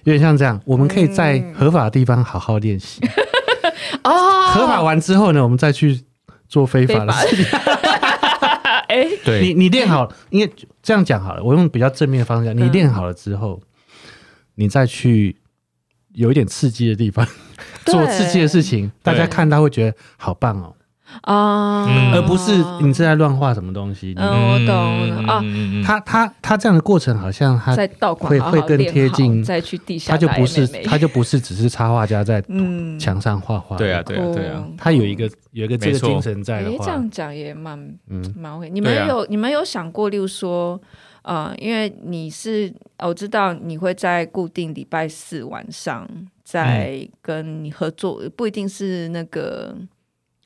[0.04, 3.00] 有点像这样，我们可以在合法的地方好好练习。
[4.04, 4.48] 哦。
[4.48, 6.04] 合法完之后呢，我们再去
[6.50, 7.46] 做非法的事情。
[8.90, 13.62] 哎，对，你你练好，因为这样讲好了，我用比较正面的方向，你练好了之后，
[14.56, 15.38] 你再去
[16.14, 17.28] 有一点刺激的地方
[17.86, 20.74] 做刺激的事情，大家看到会觉得好棒哦。
[21.22, 24.14] 啊，而不是你是在乱画什么东西。
[24.18, 25.42] 嗯，我懂了啊。
[25.86, 32.42] 他他他这样的过程好像他在道馆会会更贴近，再去地下，他就不是他就不是只是插画家在
[33.00, 33.78] 墙上画画。
[33.78, 36.86] 对啊对啊对啊，他有一个有一个这个精神在的话。
[36.86, 38.70] 这样讲也蛮嗯蛮会。
[38.70, 40.80] 你们有你们有想过，例如说，
[41.24, 46.08] 呃，因为你是我知道你会在固定礼拜四晚上
[46.44, 49.76] 在跟你合作，不一定是那个。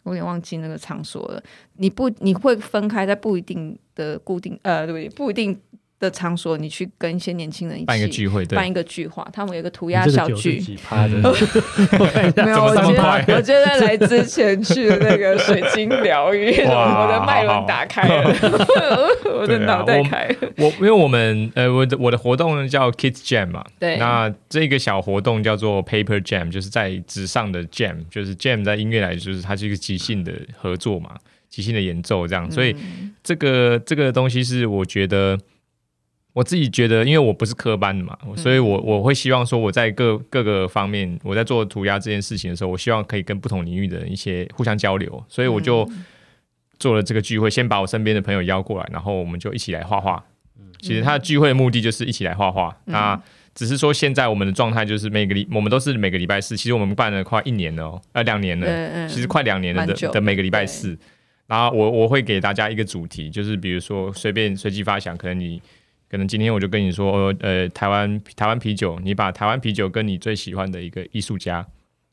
[0.03, 1.43] 我有点忘记那个场所了。
[1.77, 5.09] 你不，你会分开在不一定的固定，呃，对不对？
[5.15, 5.59] 不一定。
[6.01, 10.61] 的场所，你去跟一些年轻人一起办一个聚会，办一个聚会，他们有一个涂鸦小聚。
[10.91, 18.35] 没有，我觉得我觉得来之前去的那个水晶疗愈， 我的脉轮打开了，
[19.39, 20.35] 我的脑袋开了。
[20.57, 31.11] 我因为我们呃，我的我的活动叫 Kids Jam 嘛，对，那这个小活动叫做 Paper Jam，就是在纸上的 Jam，就是 Jam 在音乐来就是它是一个即兴的合作嘛，
[31.47, 32.75] 即兴的演奏这样，所以
[33.23, 35.37] 这个这个东西是我觉得。
[36.33, 45.85] 我自己觉得，因为我不是科班的嘛，所以我我会希望说，我在各各个方面，我在做涂鸦这件事情的时候，我希望可以跟不同领域的人一些互相交流，所以我就
[46.79, 50.23] 做了这个聚会，先把我身边的朋友邀过来，然后我们就一起来画画。
[50.79, 52.75] 其实他的聚会的目的就是一起来画画。
[52.85, 53.21] 那
[53.53, 56.55] 只是说现在我们的状态就是每个礼，我们都是每个礼拜四。
[56.55, 60.97] 其实我们办了快一年了哦，呃，两年了，其实快两年了的的每个礼拜四。
[61.47, 65.61] 然后我我会给大家一个主题，就是比如说随便随机发想，可能你。
[66.11, 71.65] 可能今天我就跟你说，呃，台湾台湾啤酒，你把台湾啤酒跟你最喜欢的一个艺术家，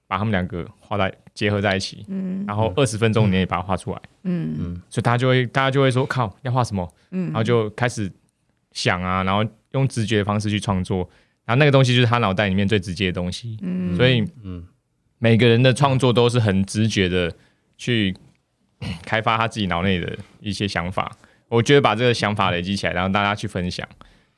[0.06, 4.54] 把他们两个画在结合在一起，嗯，然后二十分钟你也把它画出来，嗯。
[4.56, 6.88] 嗯，所以大家就会大家就会说，靠，要画什么？
[7.11, 8.08] 嗯，然后就开始
[8.70, 10.98] 想啊，然后用直觉的方式去创作，
[11.44, 14.64] 然后那个东西就是他脑袋里面最直接的东西，嗯，所以嗯，
[15.18, 17.34] 每个人的创作都是很直觉的
[17.76, 18.14] 去
[19.02, 21.11] 开发他自己脑内的一些想法。
[21.48, 23.87] 我觉得把这个想法累积起来，然后大家去分享，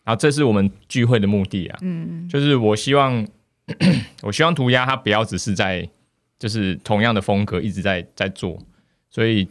[0.05, 1.79] 然后这是我们聚会的目的啊。
[1.83, 3.27] 嗯，就是我希望，
[4.23, 5.89] 我希望涂鸦它不要只是在，
[6.39, 8.57] 就是同样的风格一直在在做，
[9.11, 9.49] 所以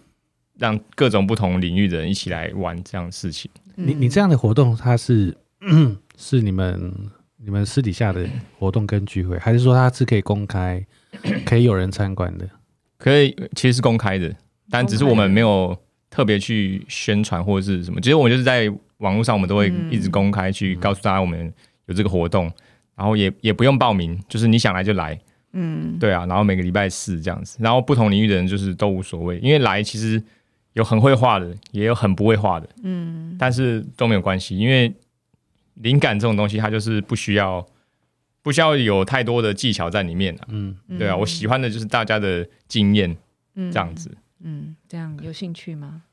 [0.58, 3.52] 让各种不同领域的人一起来玩这样的事情。
[3.76, 5.36] 你你这样的活动，它是
[6.18, 6.94] 是你们
[7.38, 8.26] 你们私底下的
[8.58, 10.86] 活动跟聚会，还是说它是可以公开，
[11.46, 12.50] 可以有人参观的？
[12.98, 14.34] 可以，其实是公开的，
[14.70, 15.78] 但只是我们没有。
[16.10, 21.54] 特别去宣传或者是什么，其实我们就是在网络上，我们都会一直公开去告诉大家我们
[21.86, 22.52] 有这个活动，
[22.96, 25.18] 然后也也不用报名，就是你想来就来，
[25.54, 30.22] 嗯，对啊，然后每个礼拜四这样子，然后不同领域的人就是都无所谓，因为来其实
[30.74, 34.94] 有很会画的，也有很不会画的，嗯，但是都没有关系，因为
[35.76, 37.66] 灵感这种东西它就是不需要
[38.42, 43.16] 不需要有太多的技巧在里面啊，嗯，对啊，我喜欢的就是大家的经验，
[43.56, 44.12] 嗯，这样子。
[44.44, 46.04] 嗯，这样有兴趣吗？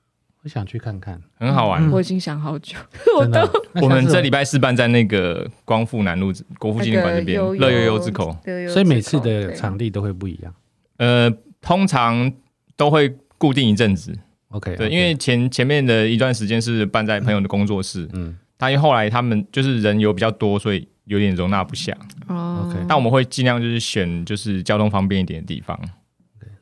[0.43, 1.91] 我想去看看，很好玩。
[1.91, 2.77] 我已经想好久，
[3.19, 3.41] 我都。
[3.83, 8.37] 我们这礼拜四办在那个光复南路国父纪念馆那边，乐悠悠之口。
[8.73, 10.55] 所以每次的场地都会不一样。
[10.99, 11.29] 呃，
[11.61, 12.33] 通常
[12.77, 14.17] 都会固定一阵子。
[14.51, 21.93] OK，对，因为前前面的一段时间是办在朋友的工作室，嗯，但因为后来他们就是人有比较多，所以有点容纳不下。
[22.29, 25.79] 哦，OK，但我们会尽量就是选就是交通方便一点的地方。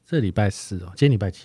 [0.06, 1.42] 这礼拜四哦，今天礼拜几？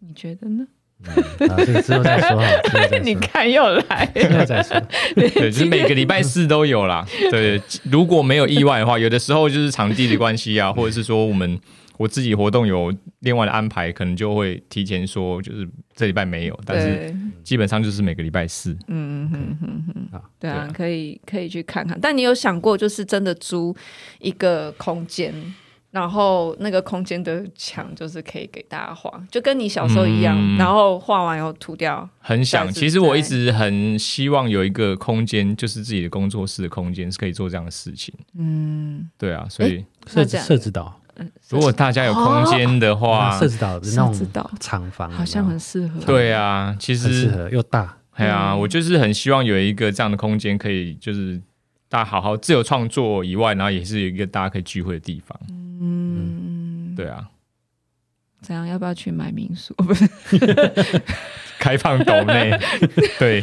[0.00, 0.66] 你觉得呢？
[1.04, 2.46] 嗯、啊，这个之后再说哈。
[3.04, 4.80] 你看又来， 之后再说。
[5.14, 7.06] 对，就是每个礼拜四都有啦。
[7.30, 11.56] 对，如果没有意外的话，有的时候就是场地的关系啊，或者是说我们
[11.98, 18.72] 我自己活动有另外的安排，可能就会提前说，就是这礼拜没有，但是基本上就是每个礼拜四。
[18.88, 21.96] 嗯嗯嗯嗯，对啊，可以可以去看看。
[22.00, 23.72] 但你有想过，就是真的租
[24.18, 25.32] 一个空间？
[25.90, 30.36] 然后那个空间的墙就是可以给大家画，就跟你小时候一样。
[30.38, 32.06] 嗯、然后画完以后涂掉。
[32.18, 38.14] 很想，其实我一直很希望有一个空间，就是自己的工作室的空间，是可以做这样的事情。
[38.38, 41.00] 嗯，对啊，所以社社子岛，
[41.48, 44.28] 如果大家有空间的话，社子岛的那种
[44.60, 46.00] 厂房好像很适合。
[46.02, 47.96] 对啊，其实适合又大。
[48.14, 51.40] 对啊，我就是很希望有一个这样的空间，可以就是
[51.88, 55.38] 大家好好自由创作以外，然后也是有一个大家可以聚会的地方。
[56.98, 57.28] 嗯，对啊，
[58.42, 58.66] 怎样？
[58.66, 59.72] 要不要去买民宿？
[59.74, 60.08] 不是，
[61.58, 62.56] 开放斗内，
[63.18, 63.42] 对，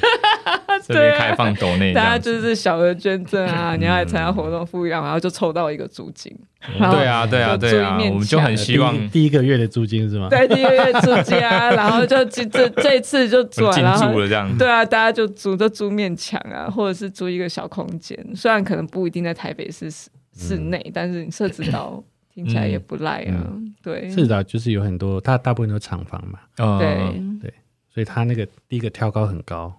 [0.85, 6.33] 这边开放斗内，大家就是小额捐赠啊，你要来参加活动付一样，然后就抽到一个租金。
[6.61, 10.27] 对啊，对啊，对啊，我们就很希望第一个月的租金是吗？
[10.29, 14.57] 对，第一个月租金啊，然后就这 这这次就租了，进驻了这样。
[14.57, 22.01] 对啊，大家就租就租面墙啊，或者是租一个小空间，虽然可能不一定在台北市市内，但是你设置到。
[22.35, 23.51] 听起来也不赖啊。
[23.81, 26.39] 对，至少就是有很多，它大部分都厂房嘛。
[26.77, 27.51] 对对，
[27.89, 29.73] 所以它那个第一个挑高很高，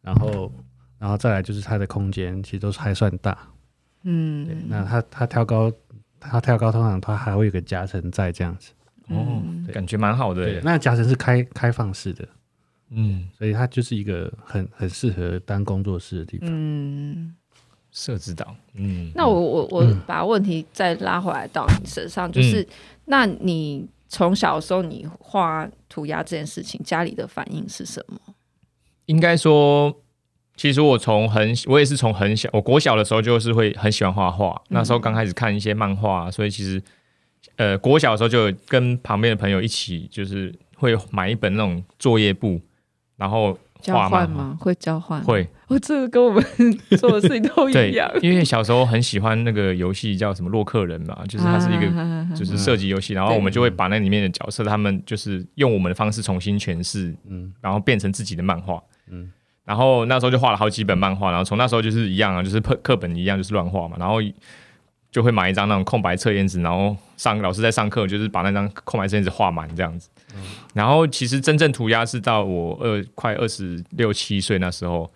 [0.00, 0.50] 然后
[0.98, 3.36] 然后再来就是它的空间其实都是还算大。
[4.04, 5.70] 嗯，对，那它它挑高，
[6.18, 8.72] 它挑高通常它还会有个夹层在这样子。
[9.08, 10.60] 哦，感觉蛮好的。
[10.62, 12.26] 那夹层是开开放式的。
[12.90, 16.48] 嗯，所以它就是一个很很适合当工作室的地方。
[16.52, 17.34] 嗯，
[17.96, 18.54] 社子岛。
[18.74, 22.68] 嗯，那我我我把问题再拉回来到你身上，嗯、就是
[23.06, 28.18] 那你从小的时候你画涂鸦这件事情，家里的反应是什么？
[29.06, 29.96] 应该说，
[30.56, 34.50] 其实我从很我也是从很小，我国小的时候就是会很喜欢画画。
[34.68, 36.82] 嗯、那时候刚开始看一些漫画，所以其实
[37.56, 42.60] 呃国小的时候就跟旁边的朋友一起，就是会买一本那种作业簿。
[43.16, 44.58] 然后交换吗？
[44.60, 45.24] 会交换？
[45.24, 45.48] 会。
[45.68, 46.44] 哦，这个跟我们
[46.98, 48.10] 做的事情都一样。
[48.22, 59.30] 因为小时候很喜欢那个游戏，叫什么洛克人嘛，就是它是一个就是射击游戏，然后我们就会把那里面的角色，他们就是用我们的方式重新诠释，嗯，然后变成自己的漫画，嗯，
[59.64, 64.16] 然后那时候就画了好几本漫画，然后从那时候就是一样啊，就是课课本一样，就是乱画嘛，然后。
[65.08, 70.10] 就会买一张那种空白测验纸，然后上老师在上课，就是把那张空白测验纸画满这样子。
[70.34, 70.42] 嗯、
[70.74, 75.10] 然后其实真正涂鸦是到我二快二十六七岁那时候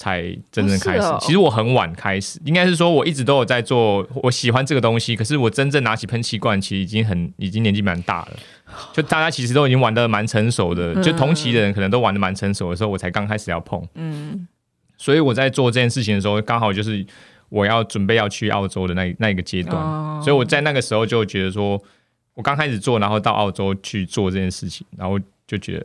[0.00, 1.02] 才真正开始。
[1.02, 5.14] 哦哦、其实我很晚开始，应该是说我一直都有在做，我喜欢这个东西。
[5.14, 8.30] 可是我真正拿起喷气罐，其实已经很已经年纪蛮大了。
[8.94, 13.86] 就大家其实都已经玩的蛮成熟的，嗯、就同期的人可能都玩的蛮成熟的时候，我才刚开始要碰。
[13.94, 14.48] 嗯，
[14.96, 17.06] 所以我在做这件事情的时候，刚好就是。
[17.50, 20.22] 我要准备要去澳洲的那那一个阶段，oh.
[20.22, 21.76] 所以我在那个时候就觉得说，
[22.34, 25.84] 我刚开始做，然后到澳洲去做这件事情，然后就觉得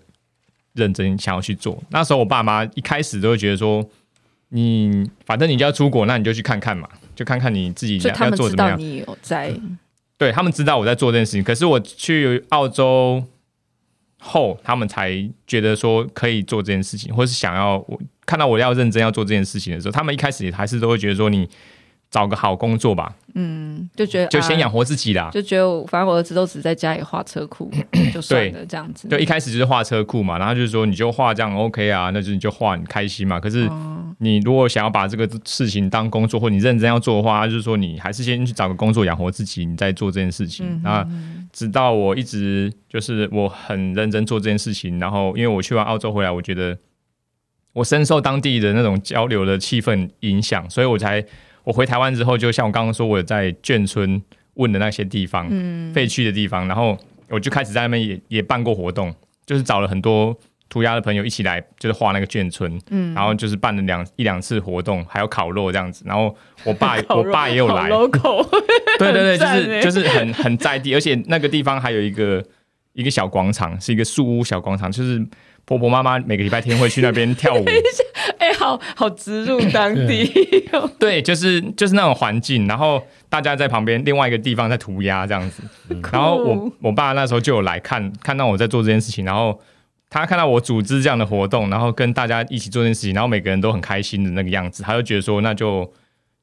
[0.73, 1.81] 认真想要去做。
[1.89, 3.83] 那时候我爸妈一开始都会觉得说，
[4.49, 8.79] 你反正你就要出国，那你就去看看嘛，就看看你自己要做怎么样。
[8.79, 9.53] 你有在，
[10.17, 13.23] 对他们知道我在做这件事情，可是我去澳洲
[14.19, 17.99] 后，他们才觉得说可以做这件事情，或是想要我。
[18.27, 21.47] 看到我要认真要做这件事情的时候，他们一开始还是都会觉得说，你
[22.15, 27.69] 找个好工作吧，嗯，就觉得就先养活自己啦，就觉得反正我儿子都只在家里画车库，
[28.13, 29.09] 就算了这样子。
[29.09, 33.37] 对，一开始就是画车库嘛，然后就是说你就画这样 OK 啊，那就你就画你开心嘛。
[33.37, 33.69] 可是
[34.19, 40.79] 你如果想要把这个事情当工作，或你认真要做的话，就是说你还是先去找个工作养活自己，你再做这件事情。
[40.81, 41.05] 那
[41.51, 46.77] 直到我一直就是我很认真做这件事情，然后因为我去完澳洲回来，我觉得。
[47.75, 51.21] 我深受当地的那种交流的气氛影响，所以我才
[51.65, 54.21] 我回台湾之后，就像我刚刚说，我在眷村
[54.53, 56.97] 问的那些地方，嗯，废弃的地方，然后
[57.29, 59.13] 我就开始在那边也也办过活动，
[59.45, 60.33] 就是找了很多
[60.69, 67.89] 涂鸦的朋友一起来，就是画那个眷村，嗯，然后就是办了两一两次活动，还有烤肉这样子，然后我爸 我爸也有来，
[68.97, 72.41] 对对对，就是就是很很在地，而且那个地方还有一个
[72.93, 75.25] 一个小广场，是一个树屋小广场，就是。
[75.67, 77.65] 婆婆妈妈每个礼拜天会去那边跳舞，
[78.39, 80.31] 哎、欸，好好植入当地，
[80.99, 89.59] 对， 就是就是那种环境，然后大家在旁边另外一个地方在涂鸦这样子，嗯、然后我我爸那时候就有来看，看到我在做这件事情，然后
[90.09, 95.91] 他看到我组织这样的活动，然后跟大家一起做这件事情，然后每个人都很开心的那个样子，他就觉得说那就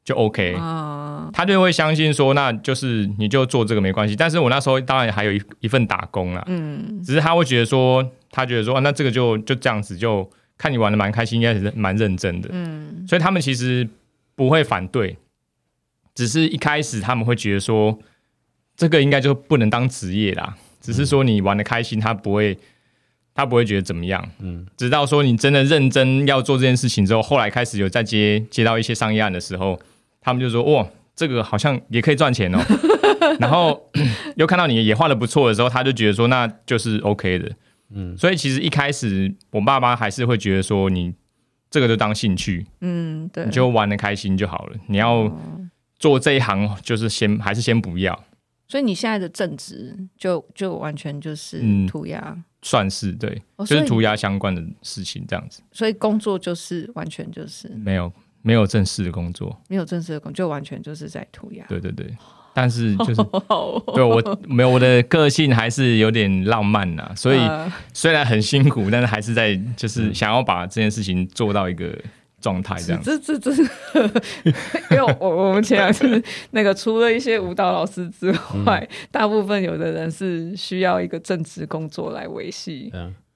[0.04, 8.04] 就 OK，、啊、他就会相信说那就是你就做这个没关系，但是我那时候当然还有一一份打工啊，嗯，只是他会觉得说。
[8.34, 10.26] 他觉得说，那这个就就这样子，就
[10.62, 12.48] 看你玩的蛮开心，应该是蛮认真的。
[12.52, 13.88] 嗯，所以他们其实
[14.36, 15.16] 不会反对，
[16.14, 17.98] 只是一开始他们会觉得说，
[18.76, 20.56] 这个应该就不能当职业啦。
[20.80, 22.56] 只是说你玩的开心，他不会，
[23.34, 24.24] 他不会觉得怎么样。
[24.38, 29.76] 嗯，直到说你真的认真要做这件事情之后，后来开始有在接接到一些商业案的时候，
[30.20, 32.60] 他们就说，哇，这个好像也可以赚钱哦。
[33.40, 33.90] 然后
[34.36, 37.50] 又看到你也画的不错的时候，他就觉得说，那就是 OK 的。
[37.94, 41.14] 嗯，所以其实一开始我爸妈还是会觉得说，你
[41.70, 44.76] 这个就当兴趣，嗯，对，你就玩的开心就好了。
[44.88, 45.30] 你要
[45.98, 48.24] 做这一行，就是先还是先不要。
[48.68, 55.62] 所以你现在的正职就就完全就是涂鸦，嗯，算是对，哦，就是涂鸦相关的事情这样子。
[55.72, 61.66] 所以工作就是完全就是没有没有正式的工作，没有正式的工作，就完全就是在涂鸦。
[61.66, 62.16] 对对对。
[62.54, 63.16] 但是 就是
[63.94, 67.38] 对我没有我的个性还是有点浪漫呐，所以
[67.92, 71.96] 虽然很辛苦，但是还是在就是想要把这件事情做到一个
[72.40, 73.02] 状态这样。
[73.02, 78.34] 这这这因为我我们前两次那个除了一些舞蹈老师之
[78.66, 82.92] 外，大部分有的人是需要一个正职工作来维系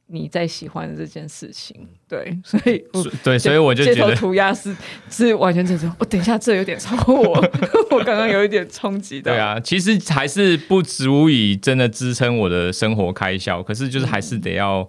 [0.09, 2.85] 你在喜欢的这件事情，对， 所以
[3.25, 4.75] 对，所以我就觉得涂鸦是
[5.11, 5.95] 是完全正常。
[5.99, 7.35] 我等一下，这有点超过我，
[7.91, 9.33] 我刚刚有一点冲击到。
[9.33, 14.89] 对啊，其实还是不足以真的支撑我的生活开销，可是就是还是得要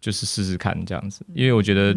[0.00, 1.94] 就是试试看这样子，因为我觉得，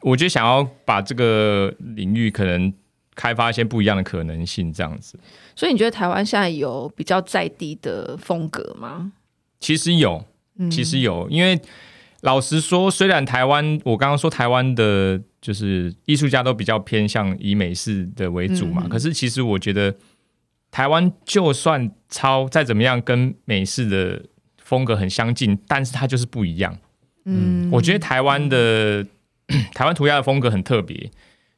[0.00, 2.72] 我就想要把这个领域可能
[3.14, 5.16] 开发一些不一样的可能性这样子。
[5.54, 9.12] 所以你觉得台湾现在有比较在地的风格吗？
[9.60, 10.24] 其实有。
[10.70, 11.60] 其实有，因为
[12.22, 18.82] 老实说，虽然台湾，我刚刚说台湾的，就是艺术家都比较偏向以美式的为主嘛。
[18.84, 19.94] 嗯、可是其实我觉得，
[20.70, 24.24] 台湾就算抄再怎么样，跟美式的
[24.56, 26.76] 风格很相近，但是它就是不一样。
[27.26, 29.06] 嗯，我觉得台湾的
[29.74, 31.10] 台湾涂鸦的风格很特别，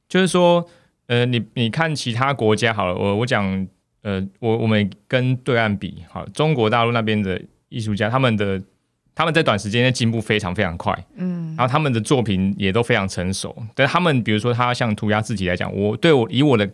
[0.08, 0.68] 就是说，
[1.06, 3.66] 呃，你你看其他国家好了，我我讲，
[4.02, 8.60] 呃，我我们跟对岸比，好，中国大陆那边的艺术家，他们的。
[9.18, 13.52] 他们在短时间内进步非常非常快，嗯，然后他们的作品也都非常成熟。
[13.74, 16.70] 但他们比如说，他像涂鸦自己来讲，我对我以我的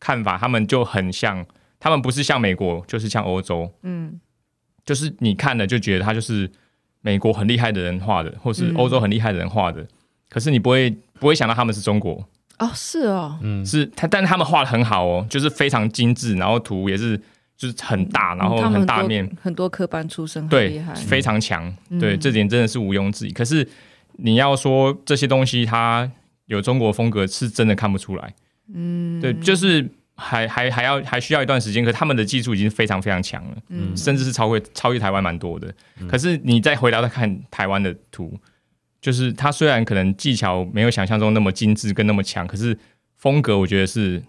[0.00, 1.46] 看法，他们就很像，
[1.78, 4.18] 他们不是像美国，就是像欧洲，嗯，
[4.84, 6.50] 就是你看了就觉得他就是
[7.00, 9.88] 美国很厉害的人画的，或是欧洲很厉害的人画的，嗯，
[10.28, 10.90] 可是你不会
[11.20, 12.26] 不会想到他们是中国。
[12.58, 17.20] 哦，是哦，嗯，是他，但是他们画的很好哦，就是非常精致，然后图也是。
[17.56, 23.30] 就是很大，然后很大面，很多科班出身，对，非常强，对，这点真的是毋庸置疑。
[23.30, 23.66] 可是
[24.16, 26.10] 你要说这些东西它
[26.46, 28.34] 有中国风格，是真的看不出来。
[28.74, 31.84] 嗯，对，就是还还还要还需要一段时间。
[31.84, 35.72] 可他们的技术已经非常非常强了，嗯，甚至是超越超越台湾蛮多的。
[36.08, 38.36] 可是你再回到再看台湾的图，
[39.00, 42.76] 就是它虽然可能技巧没有想象中那么精致跟那么强，可是
[43.16, 44.20] 风格我觉得是。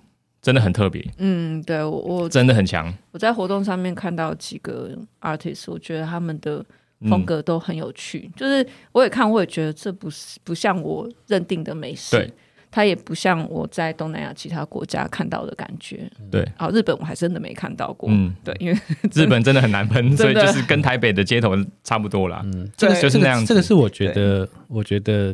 [0.45, 2.93] 真的很特别，嗯，对我我真的很强。
[3.11, 6.63] 我在活动上面看到几个 artist，我觉得他们的
[7.09, 8.29] 风格都很有趣。
[8.31, 12.31] 嗯、就是我也看，我也觉得这不是不像我认定的美式，对，
[12.69, 16.07] 它也不像我在东南亚其他国家看到的感觉。
[16.29, 18.07] 对，好，日本我还真的没看到过。
[18.11, 18.79] 嗯，对，因为
[19.15, 22.43] 日本真的很难喷， 所以就是跟台北的街头差不多啦。
[22.45, 23.47] 嗯，这个就是那样子。
[23.47, 25.33] 这个是我觉得，我觉得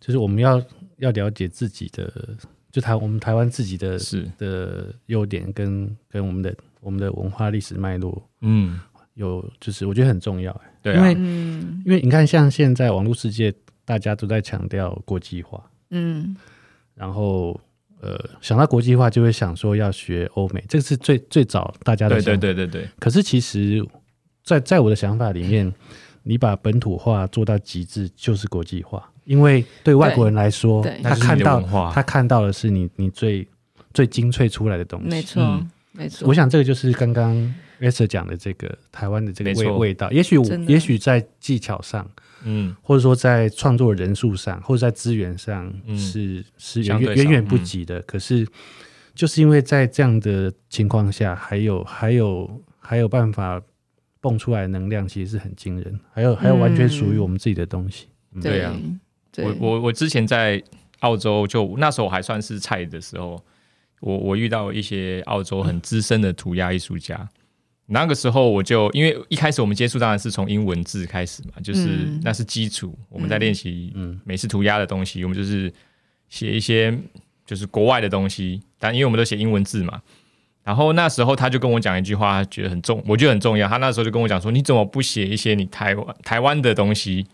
[0.00, 0.58] 就是我们要
[1.00, 2.10] 要了解自己的。
[2.70, 4.30] 就台我们台湾自己的是。
[4.38, 8.78] 的优点跟跟我们的我们的文化历史脉络，嗯，
[9.14, 13.52] 有就是我觉得很重要，对、啊，因为、嗯、因为你看像现在网络世界
[13.84, 16.36] 大家都在强调国际化，嗯，
[16.94, 17.58] 然后
[18.00, 22.88] 呃想到国际化就会想说要学欧美，这个是最最早大家的想法，对对对对对。
[23.00, 23.84] 可是其实
[24.44, 25.72] 在在我的想法里面，
[26.22, 29.10] 你把本土化做到极致就是国际化。
[29.28, 31.60] 因为对外国人来说，他看到
[31.92, 33.46] 他看到的是你你最
[33.92, 35.08] 最精粹出来的东西。
[35.08, 36.26] 没错，嗯、没错。
[36.26, 37.34] 我想这个就是刚刚
[37.78, 40.10] Esther 讲的这个台湾的这个味味道。
[40.10, 42.10] 也许也许在技巧上，
[42.42, 47.98] 嗯，或者说在创作人数上，或者在资源上是，是、嗯、是远远远不及的。
[47.98, 48.48] 嗯、可是
[49.14, 53.60] 就是因为在这样的情况下，还有还有还有办法
[54.22, 56.00] 蹦出来的能量，其实是很惊人。
[56.14, 58.06] 还有还有完全属于我们自己的东西。
[58.32, 58.72] 嗯、对呀。
[59.38, 60.60] 对我我我之前在
[61.00, 63.40] 澳洲，就那时候我还算是菜的时候，
[64.00, 67.14] 我我遇到一些澳洲很资深的涂鸦艺术家。
[67.16, 67.30] 嗯、
[67.86, 73.92] 那个时候我就因为一开始我们接触当然是从英文字开始嘛，就是那是基础，嗯、我们在练习
[74.24, 75.72] 美式涂鸦的东西，嗯、我们就是
[76.28, 76.92] 写一些
[77.46, 80.02] 就是国外的东西，但因为我们都写英文字嘛。
[80.64, 83.66] 然后那时候他就跟我讲一句话，他觉得很重，我觉得很重要。
[83.66, 87.24] 他那时候就跟我讲说：“你怎么不写一些你台湾台湾的东西？”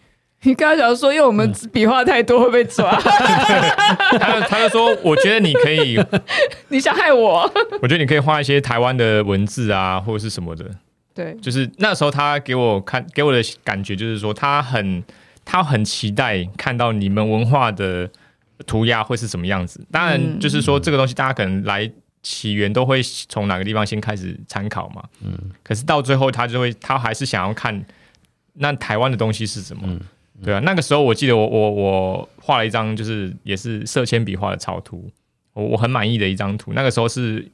[0.45, 2.95] 你刚刚讲说，因为我们笔画太多会被抓。
[3.01, 5.99] 他他就说，我觉得你可以，
[6.69, 7.51] 你想害我？
[7.83, 10.65] 我觉得你可以画一些台湾的文字啊，或者是什么的。
[11.15, 15.03] 对，就是那时候他给我看，给我的感觉就是说，他很
[15.45, 18.11] 他很期待看到你们文化的
[18.67, 19.85] 涂鸦会是什么样子。
[19.91, 21.91] 当然，就是说这个东西大家可能来
[22.23, 25.03] 起源都会从哪个地方先开始参考嘛。
[25.25, 25.33] 嗯。
[25.63, 27.85] 可是到最后，他就会他还是想要看
[28.55, 29.83] 那台湾的东西是什么。
[29.87, 30.01] 嗯
[30.43, 35.11] 对啊，那个时候我记得我我我画了一张，就是也是色铅笔画的草图，
[35.53, 36.73] 我我很满意的一张图。
[36.75, 37.49] 那个时候是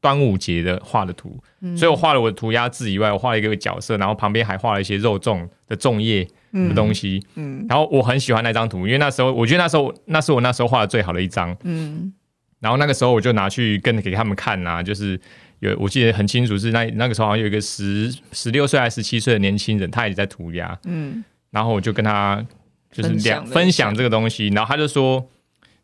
[0.00, 7.24] 端午节的画的图，嗯、所以我画了我的涂鸦字以外，我画了一个角色，然后旁边还画了一些肉粽的粽叶的东西。
[7.34, 11.56] 嗯，嗯然后我很喜欢那张图，因为那时候我觉得那时候那是我那时候画的最好的一张。
[11.64, 12.12] 嗯，
[12.60, 15.18] 然后那个时候我就拿去跟给他们看啊，就是
[15.60, 20.78] 有我记得很清楚是那那个时候好像有一个十十六岁还是十七岁的年轻人，他也在涂鸦。
[20.84, 21.24] 嗯。
[21.50, 22.44] 然后我就跟他
[22.90, 25.24] 就是两分享这个东西，然后他就说，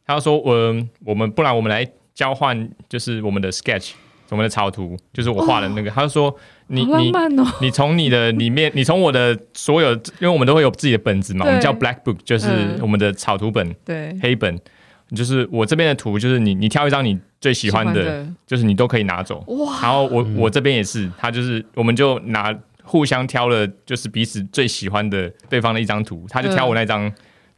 [0.07, 3.93] 他就说，嗯，我们不然我们来交换，就是我们的 sketch，
[4.31, 5.91] 我们的草图，就是我画的那个。
[5.91, 6.35] 他就说
[6.69, 7.13] 你你
[7.61, 12.49] 你从你的里面，你从我的所有，因为我们都会有自己的本子嘛，我们叫 Black Book，就是
[12.81, 14.59] 我们的草图本，对，黑本。
[15.15, 19.45] 就是我这边的图，就是你你挑一张你最喜欢的，就是你都可以拿走。
[19.49, 19.79] 哇！
[19.83, 22.53] 然后我、嗯、我这边也是，他就是我们就拿
[22.85, 27.11] 互相挑了，就是彼此最喜欢的对方的一张图，他就挑我那张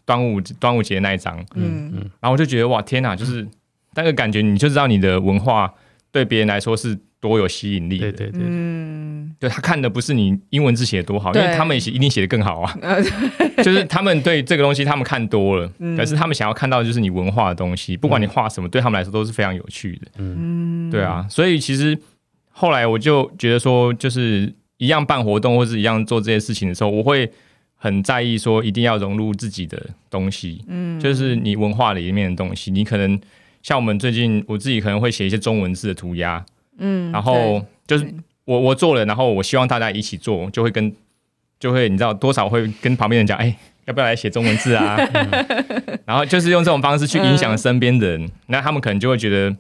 [0.04, 1.38] 端午、嗯、端午节那一张。
[1.54, 2.00] 嗯嗯。
[2.20, 3.46] 然后我就觉得哇天哪，就是
[3.94, 5.72] 那个感觉，你就知道你的文化
[6.10, 8.10] 对别人来说是多有吸引力的。
[8.12, 8.42] 对对对。
[8.46, 9.34] 嗯。
[9.38, 12.74] 对，他看的不是你英文字写的多好，因为他们写一定写的更好啊。
[13.62, 20.06] 就是他们对这个东西他们看多了，可是他们想要看到的就是你文化的东西，不管你画什么，对他们来说都是非常有趣的。
[20.16, 21.98] 嗯，对啊，所以其实
[22.50, 27.30] 后来我就觉得说，就是一样办活动或是一样做这些事情的时候，我会
[27.74, 30.64] 很在意说一定要融入自己的东西。
[30.68, 33.20] 嗯，就是你文化里面的东西，你可能
[33.62, 36.44] 像我们最近我自己可能会写一些中文字的涂鸦。
[36.78, 38.06] 嗯，然后就是。
[38.46, 40.94] 我我做了，然后我希望大家一起做，就会跟
[41.58, 43.52] 就会你知道多少会跟旁边人讲，哎，
[43.86, 44.94] 要不要来写中文字啊？
[45.14, 49.56] 嗯、然后就是用这种方式去影响身边的人，嗯、那他们可能就会觉得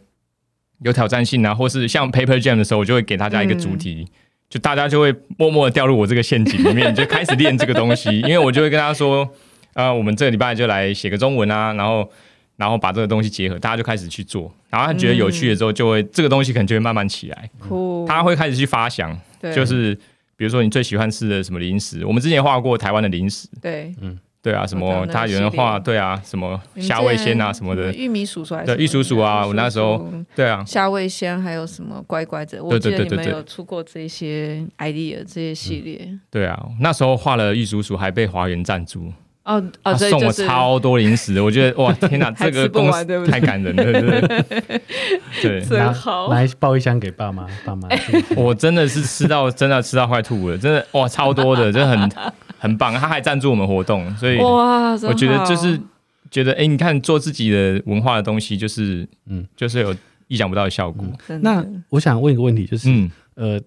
[0.82, 4.08] 有挑战性啊，或是像 Paper Jam 的时候，我就会给大家一个主题，嗯、
[4.48, 9.28] 就大家就会默默的掉入我这个陷阱里面，就开始练这个东西，因为我就会跟他说，
[9.74, 12.10] 呃，我们这个礼拜就来写个中文啊，然后。
[12.58, 14.50] 然后把这个东西结合，大家就开始去做。
[14.70, 17.50] 然后他觉得有趣的时候，就会、嗯、这个东西可能就会慢慢起来。
[17.70, 19.94] 嗯、他会开始去发想，对就是
[20.38, 22.02] 比如说你最喜欢吃的什么零食。
[22.06, 35.98] 我们之前画过台湾的零食，对，嗯，对啊，什么他有人画，对啊，什么虾味鲜啊什么的，玉米叔叔，对，玉叔叔啊，我那时候，对啊，虾味鲜还有什么乖乖的，我记得你们有出过这些 idea 这些系列。
[36.02, 39.12] 嗯、对啊，那时候画了玉叔叔，还被华元赞助。
[39.42, 44.80] 哦哦，他送我超多零食，我觉得 哇天哪，这个公司太感人了，对不对？
[45.42, 47.88] 对，真好，来抱一箱给爸妈，爸妈。
[48.36, 52.10] 我真的是吃到真的吃到快吐了，真的哇，超多的，真的很
[52.58, 52.94] 很棒。
[52.94, 55.80] 他还赞助我们活动，所以哇，我觉得就是
[56.30, 59.94] 觉得哎，你看做自己的文化的东西，就是嗯，就是有
[60.28, 61.06] 意想不到的效果。
[61.40, 63.60] 那我想问一个问题，就是嗯呃，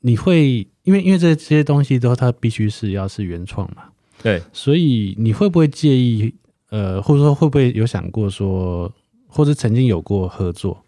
[0.00, 3.84] 你会因为因为这这些东西都它必须是要是原创嘛？
[4.22, 6.34] 对，所以你会不会介意？
[6.70, 8.88] 呃，或者说会不会有想过说，
[9.26, 10.80] 或者曾经有过合作？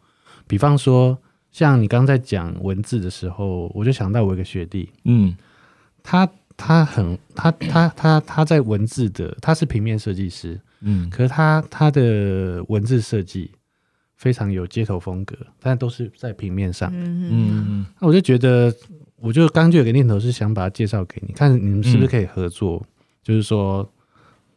[0.46, 1.18] 比方说，
[1.50, 5.36] 像你刚在讲文字的时候，我就想到我一个学弟，嗯，
[6.00, 6.24] 他
[6.62, 13.50] 他很他他他他在文字的，他是平面设计师，嗯，可是他他的文字设计
[14.16, 18.72] 非常有街头风格，但都是在平面上，嗯嗯，那我就觉得，
[19.16, 22.80] 我就刚就有个念头是想把他介绍给你，看你们是不是可以合作。
[22.84, 22.88] 嗯
[23.22, 23.88] 就是说，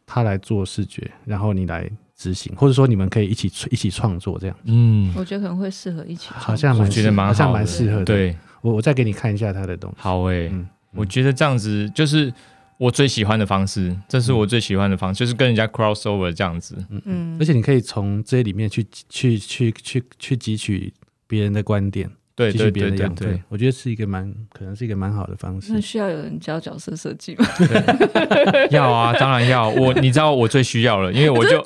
[0.04, 4.56] 他来做视觉，然后你来执行，或者说你们可以一起一起创作这样。
[4.64, 8.04] 嗯，我觉得可能会适合一起，好像蛮觉得蛮好像蛮适合的。
[8.04, 9.96] 对，我我再给你看一下他的东西。
[10.00, 12.32] 好诶、欸，嗯，我觉得这样子就是
[12.78, 16.76] 我最喜欢的方式，这是我最喜欢的方式，就是跟人家 crossover 这样子。
[16.90, 20.92] 嗯嗯，而且你可以从这里面去去去去去汲取
[21.26, 22.10] 别人的观点。
[22.36, 25.72] 对对对对对，我觉得是一个蛮可能是一个蛮好的方式。
[25.72, 27.46] 那需要有人教角色设计吗？
[28.68, 29.70] 要啊，当然要。
[29.70, 31.64] 我你知道我最需要了，因为我就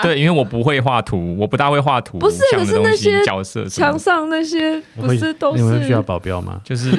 [0.00, 2.18] 对，因为我不会画图，我不大会画图。
[2.18, 5.62] 不是，可是那些角色墙上那些不是都是？
[5.62, 6.60] 你们需要保镖吗？
[6.62, 6.90] 就是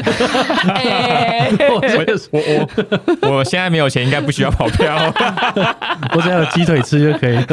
[1.69, 2.41] 我
[3.21, 4.93] 我我现在没有钱，应该不需要保镖。
[6.13, 7.45] 我只要有鸡腿吃就可以了。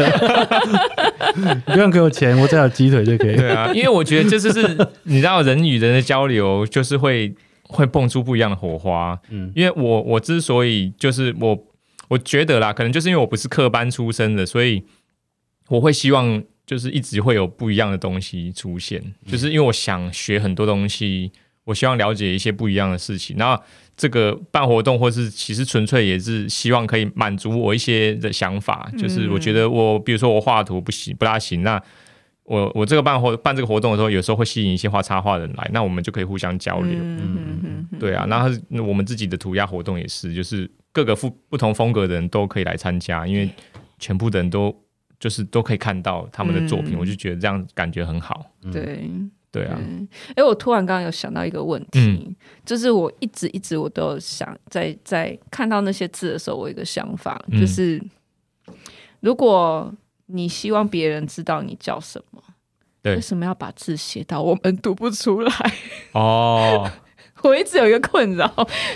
[1.67, 3.37] 不用给我钱，我只要有鸡腿就可以。
[3.37, 5.60] 对啊，因为我觉得这就是你知道人。
[5.67, 11.67] 与人的交流就是会会蹦出不一样的火花，嗯，因为我我之所以就是我
[12.09, 14.83] 我觉得啦，可能就是因为我不是科班出身的，所以
[15.69, 21.31] 我会希望就是一直会有不一样的东西出现，就是因为我想学很多东西，
[21.65, 23.37] 我希望了解一些不一样的事情。
[23.37, 23.61] 那
[23.97, 31.81] 这个办活动或是其实纯粹也是希望可以满足我一些的想法，就是我觉得我比如说我画图不行不大行，那。
[32.51, 36.99] 我我这个办活办这个活动的时候，有时候会吸引一些画插画的人来，那我们就可以互相交流。
[37.01, 37.17] 嗯
[37.63, 38.43] 嗯嗯，对啊，那
[38.83, 43.49] 我们自己的涂鸦活动也是，就是各个不不同风格的人都可以来参加，因为
[44.01, 44.75] 全部的人都
[45.21, 48.45] 就是都可以看到他们的作品，嗯、我就觉得这样感觉很好。
[48.73, 49.09] 对
[49.53, 49.79] 对啊，
[50.35, 52.35] 哎，我突然刚刚有想到一个问题，嗯、
[52.67, 57.99] 就是我一直一直我都有想在在看到那些字的时候，我有一个想法，就是、
[58.67, 58.75] 嗯、
[59.21, 59.95] 如果。
[60.33, 62.43] 你希望别人知道你叫什么？
[63.03, 65.53] 对，为什么要把字写到我们读不出来？
[66.13, 66.87] 哦，
[67.43, 68.47] 我一直有一个困扰，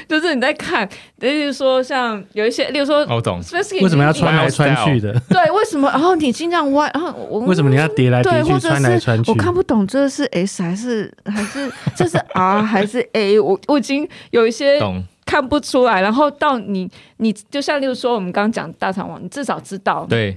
[0.06, 0.86] 就是你在看，
[1.20, 3.40] 例如说像有一些，例如说，我懂，
[3.80, 5.10] 为什么要穿来穿去的？
[5.30, 5.88] 对，为什么？
[5.88, 9.30] 然后你经常歪，然后我为什么你要叠来叠去，穿来穿去？
[9.30, 13.40] 我看不懂这是 S 还是还是这是 R 还是 A？
[13.40, 14.78] 我我已经有一些
[15.24, 16.02] 看不出来。
[16.02, 20.36] 然后到你你就像例如说我们刚刚讲大肠网，你至少知道对。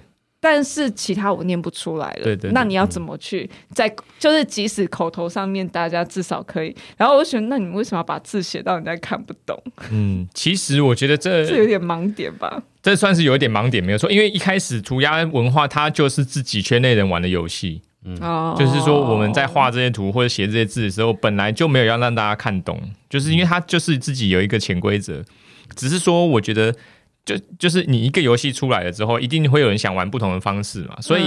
[0.50, 3.50] 但是其他我念不出来了，对对，对，那你要怎么去？
[3.74, 9.62] 在就是即使口头上面大家至少可以，然后我选，那你为什么要把字写到人家看不懂？
[9.92, 18.16] 嗯，其实我觉得这这有点盲点吧，这算是有一点盲点没有错，因为一开始涂鸦文化它就是自己圈内人玩的游戏，嗯，
[18.58, 25.22] 就是说我们在画这些图或者写这些字的时候，本来就没有要让大家看懂，就是因为它就是自己有一个潜规则，
[25.76, 26.74] 只是说我觉得。
[27.28, 30.96] 就就是你一个游戏出来了之后，一定会有人想玩不同的方式嘛。
[31.02, 31.24] 所以，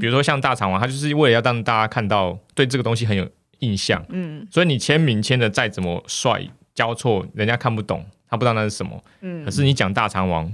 [0.00, 3.24] 比如说像大肠王，他就是为了要让大家看到对这个东西很有
[3.60, 4.04] 印象。
[4.08, 6.44] 嗯，所以你签名签的再怎么帅，
[6.74, 9.00] 交错人家看不懂，他不知道那是什么。
[9.20, 10.52] 嗯，可是你讲大肠王，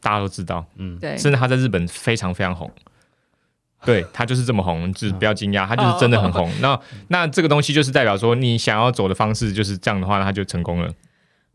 [0.00, 0.64] 大家都知道。
[0.76, 2.70] 嗯，对，甚至他在日本非常非常红。
[3.84, 6.50] 对，他就是这么红，就是不要惊讶，他就是真的很红。
[6.62, 10.90] 那那这个东西就是代表说，你想要走的方式就是这样的话，那他就成功了。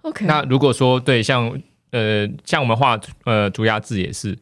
[0.03, 1.59] OK，那如果说对像。
[1.95, 4.37] 呃，像我们画呃涂鸦字也是，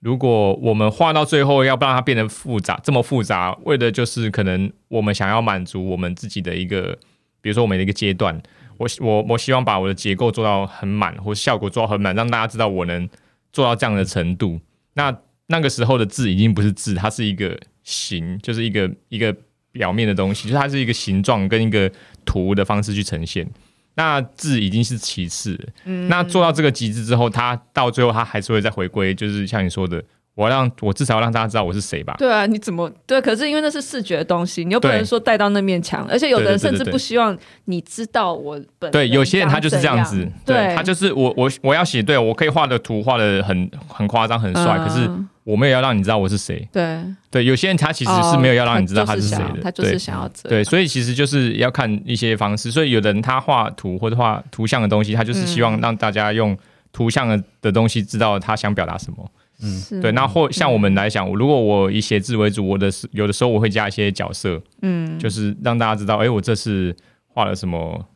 [0.00, 6.98] 如果我们画到最后要不让它变得复杂，这么复杂，为的就是可能我们想要满足我们自己的一个，
[7.42, 8.40] 比如说我们的一个阶段，
[8.78, 13.06] 我我我希望把我的结构做到很满，或效果做到很满，让大家知道我能
[13.52, 14.58] 做到这样的程度。
[14.94, 15.14] 那
[15.48, 19.36] 那个时候的字已经不是字，它是一个形，就是一个一个
[19.72, 21.92] 表面的东西，就是它是一个形状跟一个
[22.24, 23.46] 图的方式去呈现。
[23.98, 30.00] 那字已经是其次，嗯，那做到这个极致之后，他到最后他还是会再回归，就是像你说的，
[30.36, 32.14] 我让我至少要让大家知道我是谁吧。
[32.16, 33.20] 对啊，你怎么对？
[33.20, 38.88] 可是因为那是视觉的东西，你又不能说带到那面墙，而且有的人甚至不希望你知道我本。
[38.92, 45.10] 对，有些人他就是这样子，对，他就是我我我要写，对，我可以画的图画的很很夸张很帅，可是。
[45.48, 47.02] 我没有要让你知道我是谁，对。
[47.30, 56.54] 对，有些人他其实是没有要让你知道他是谁的，他就是想要这样，对，所以其实就是要看一些方式，所以有的人他画图或者画图像的东西，他就是希望让大家用
[56.92, 59.30] 图像的的东西知道他想表达什么，
[59.62, 66.94] 嗯，对，那或像我们来讲，如果我以写字为主，我的有的时候我会加一些角色，嗯，就是让大家知道，哎，我这是
[67.26, 68.06] 画了什么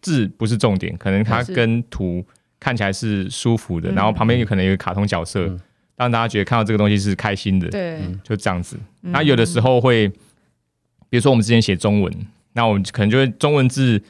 [0.00, 2.24] 字不是重点，可能它跟图
[2.58, 5.48] 看起来是舒服的，然后旁边有可能有个卡通角色。
[6.02, 8.76] 让大家觉得看到这个东西是开心的，对，就这样子。
[9.00, 10.08] 那有的时候会，
[11.08, 12.12] 比如说我们之前写中文，
[12.52, 14.02] 那我们可能就会中文字，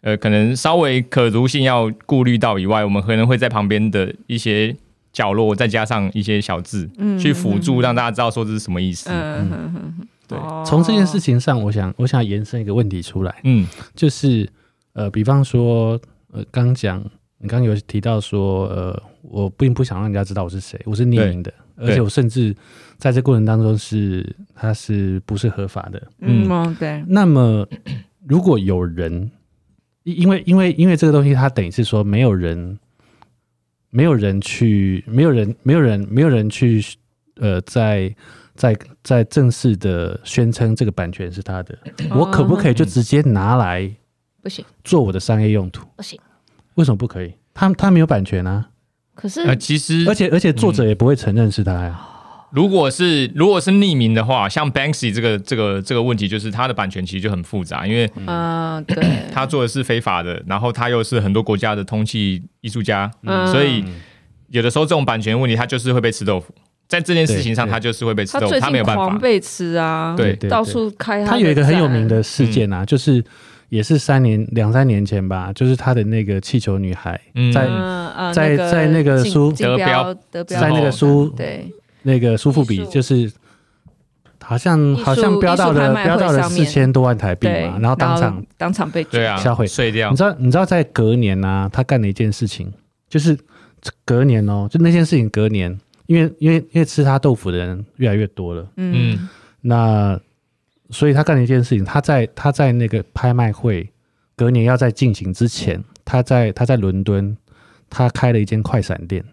[0.00, 4.74] 呃，可能稍微可读性要顾虑到以外，我们可能会在旁边的一些
[5.12, 9.10] 角落再加上一些小字，嗯去辅助让大家知道说这是什么意思。
[9.12, 10.38] 嗯，对。
[10.64, 14.48] 从这件事情上，我想，我想延伸一个问题出来，嗯，就是
[14.92, 16.00] 呃，比方说，
[16.32, 17.04] 呃，刚讲。
[17.42, 22.54] 你刚刚有提到说，呃，我并不想让人家知道我是谁，我是匿名的，而且我甚至
[22.98, 26.10] 在这过程当中是它是不是合法的？
[26.20, 27.04] 嗯，对。
[27.06, 27.66] 那么
[28.26, 29.30] 如果有人，
[30.04, 32.78] 因为因为因为这个东西，它等于是说没有人，
[33.90, 36.82] 没有人去，没有人，没有人，没有人去，
[37.36, 38.14] 呃，在
[38.54, 41.78] 在在正式的宣称这个版权是他的，
[42.10, 43.90] 我可不可以就直接拿来？
[44.42, 45.86] 不行，做我的商业用途？
[45.96, 46.18] 不行。
[46.76, 47.34] 为什么不可以？
[47.52, 48.70] 他他没有版权啊。
[49.14, 52.06] 可是，呃，其实，而且而且作者也不会承认是他呀。
[52.52, 63.84] 如果是如果是匿名的话，像 Banksy 这个这个这个问题，就是他的版权其实就很复杂，因为嗯，对， 他做的是非法的，然后他又是很多国家的通气艺术家，嗯，所以
[64.48, 66.52] 有的时候这种版权问题，他就是会被吃豆腐。
[66.88, 69.04] 在这件事情上，他就是会被吃豆腐，他没有办法。
[69.04, 71.32] 狂被吃啊，对，到处开他。
[71.32, 73.22] 他有一个很有名的事件啊，就是。
[73.70, 77.18] 也是三年两三年前吧，就是他的那个气球女孩，
[77.54, 77.66] 在
[78.34, 80.14] 在在那个苏得标
[80.46, 81.72] 在那个苏对。
[82.02, 83.30] 那个苏富比，就是
[84.42, 89.66] 好像好像标到了标到了四千多万台币嘛，然后当场当场被对啊销毁。
[89.66, 90.08] 碎掉。
[90.08, 92.72] 你知道你知道在隔年呢，他干了一件事情，
[93.06, 93.38] 就是
[94.06, 99.28] 隔年哦，就那件事情隔年，因为因为因为吃他豆腐的人越来越多了，嗯，
[99.60, 100.18] 那。
[100.90, 103.88] 所以他干了一件事情，他在他在那个拍卖会
[104.36, 107.36] 隔年要在进行之前，他在他在伦敦，
[107.88, 109.24] 他开了一间快闪店，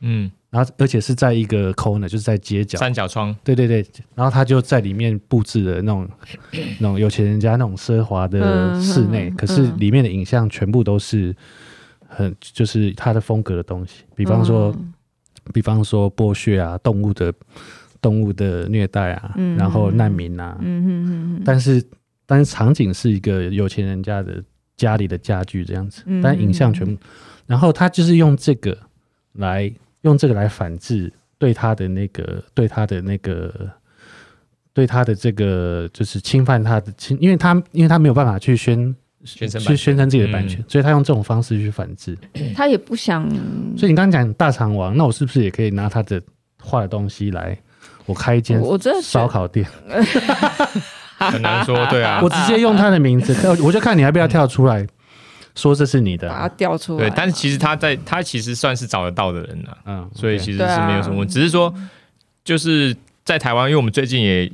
[0.00, 2.78] 嗯，然后而且是在一个 corner，就是在街角。
[2.78, 6.08] 三角窗，对对对，然后他就在里面布置了那种
[6.80, 11.34] 那种有钱人家那种奢华的室内，可是里面的影像全部都是
[12.08, 14.74] 很就是他的风格的东西，比方说
[15.52, 17.32] 比方说剥削啊动物的。
[18.00, 21.82] 动物的虐待啊，嗯、然后难民啊，嗯、哼嗯哼，但是
[22.26, 24.42] 但是场景是一个有钱人家的
[24.76, 27.00] 家里的家具这样子，但影像全部，
[27.46, 28.76] 然后他就是用这个
[29.34, 29.70] 来
[30.02, 33.70] 用这个来反制对他的那个对他的那个
[34.72, 38.94] 对他的这个就是侵犯他的侵，因为他因为他没有办法去宣
[39.24, 42.16] 宣称去宣称自己的版权，所以他用这种方式去反制。
[42.54, 43.28] 他也不想，
[43.76, 46.22] 所以你刚刚讲大肠王，那我是不是也可以拿他的
[46.58, 47.58] 画的东西来，
[48.06, 48.60] 我开一间
[49.02, 49.66] 烧烤店？
[51.18, 54.86] 很难说，对啊， 我直接用他的名字，我就看你要不要跳出来
[55.54, 57.08] 说这是你的，把它调出来。
[57.08, 61.72] 对，但是其实他在，他其实算是找得到的人了，嗯，所以其实是没有什么问题，只是说
[62.42, 64.50] 就是在台湾，因为我们最近也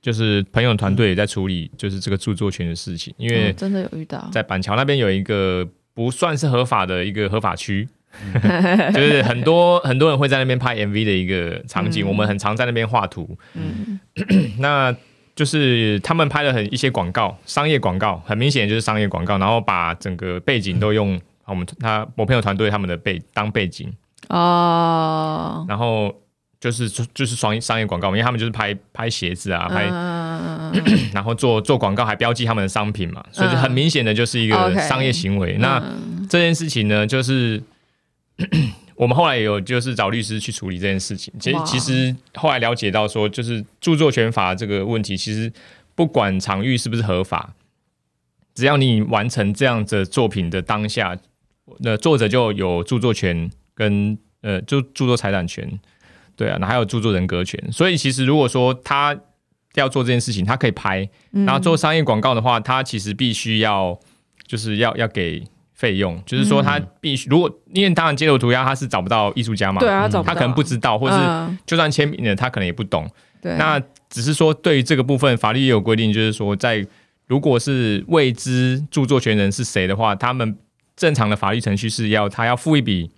[0.00, 7.86] 就是朋友团队也在处理，就是这个著作权的事情，因为真的有遇到，在板桥那边有一个不算是合法的一个合法区，
[8.94, 13.98] 就是很多很多人会在那边拍 MV 的一个场景，我们很常在那边画图，嗯，
[14.58, 14.94] 那。
[15.36, 23.92] 就是他们拍了很一些广告，商业广告，很明显就是商业广告，然后把整个背景都用我们他我朋友团队他们的背当背景。
[24.30, 26.10] 哦，然后
[26.58, 30.72] 就是就是双商业广告，因为他们就是拍拍鞋子啊，拍，嗯、
[31.12, 35.58] 然后做做广告还标记他们的商品嘛，所以就很明显的就是一个商业行为。
[35.58, 35.82] 嗯、那
[36.30, 37.62] 这件事情呢，就是。
[38.96, 41.32] 我们后来也有就是找律师去处理这件事情。
[41.38, 45.52] 其实其实后来了解到说，就是著作权法这个问题，其实
[45.94, 47.54] 不管场域是不是合法，
[48.54, 51.16] 只要你完成这样子作品的当下，
[51.80, 55.78] 那作者就有著作权跟呃，就著作财产权，
[56.34, 57.62] 对啊，那还有著作人格权。
[57.70, 59.18] 所以其实如果说他
[59.74, 63.98] 要做这件事情，他可以拍，然后做商业广告的话，他其实必须要
[64.46, 65.42] 就是要要给。
[65.76, 73.06] 费用就是说，他必须如果因为当然街头涂鸦他是找不到艺术家嘛，对啊，他可能不知道，或是就算签名的，他可能也不懂。
[73.42, 76.82] 对，那只是说对于这个部分，法律也有规定，就是说，在
[77.26, 80.56] 如果是未知著作权人是谁的话，他们
[80.96, 83.10] 正常的法律程序是要他要付一笔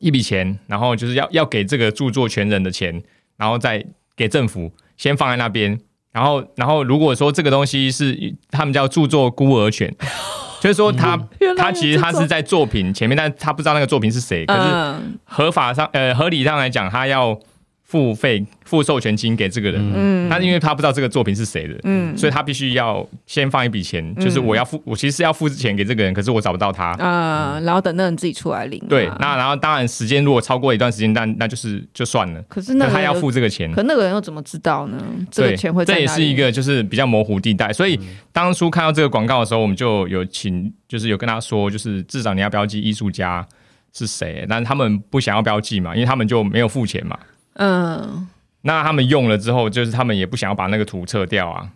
[0.00, 3.00] 一笔钱，然后就是要要给这个著作权人的钱，
[3.36, 5.78] 然后再给政府先放在那边，
[6.10, 9.94] 然后然后如果说这个东西是他们叫著作孤儿权。
[10.60, 11.18] 就是说他，
[11.56, 14.44] 他、其实他是在作品前面，但他不知道那个作品是谁。
[14.46, 14.94] 可是
[15.24, 17.38] 合法上，呃，合理上来讲，他要。
[17.88, 35.02] 付费付授权金给这个人，嗯，他因为他不知道这个作品是谁的，嗯，所以他必须要先放一笔钱，嗯、就是我要付，我其实是要付钱给这个人，可是我找不到他，啊、嗯，然后等那人自己出来领，对，那然后当然时间如果超过一段时间，但那就是就算了，可是那他要付这个钱，可那个人又怎么知道呢？
[35.30, 36.06] 这个钱会在哪里？
[36.06, 37.98] 这也是一个就是比较模糊地带，所以
[38.34, 43.48] 当初看到这个广告的时候，我们就有请，就是有跟他说，就是至少你要标记艺术家
[43.94, 47.18] 是谁，但是他们不想要标记嘛，因为他们就没有付钱嘛，
[47.58, 48.26] 嗯。
[48.62, 51.70] 那他们用了之后，就是他们也不想要把那个图撤掉啊，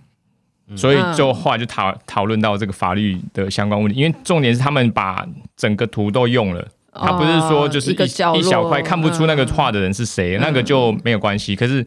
[0.76, 3.98] 所以就后来就讨讨论到这个法律的相关问题。
[3.98, 5.24] 因为重点是他们把
[5.56, 11.54] 整个图都用了，他不是说就是一一小块看不出那个画的人是谁，那个就没有关系。
[11.54, 11.86] 可是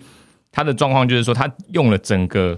[0.49, 2.57] 他的状况就是说，他用了整个，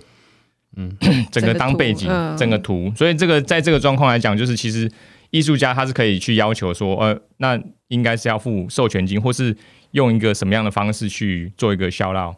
[0.77, 0.95] 嗯，
[1.31, 2.07] 整个当背景，
[2.37, 4.89] 整个图，所以这个在这个状况来讲，就是其实
[5.31, 9.57] 艺术家他是可以去要求说，呃，那应该是要付授权金，或是。
[9.91, 12.35] 用一个什么样的方式去做一个销路？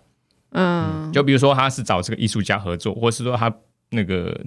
[0.51, 3.53] 嗯，就比如说他是找这个艺术家合作，或是说他
[3.91, 4.39] 那个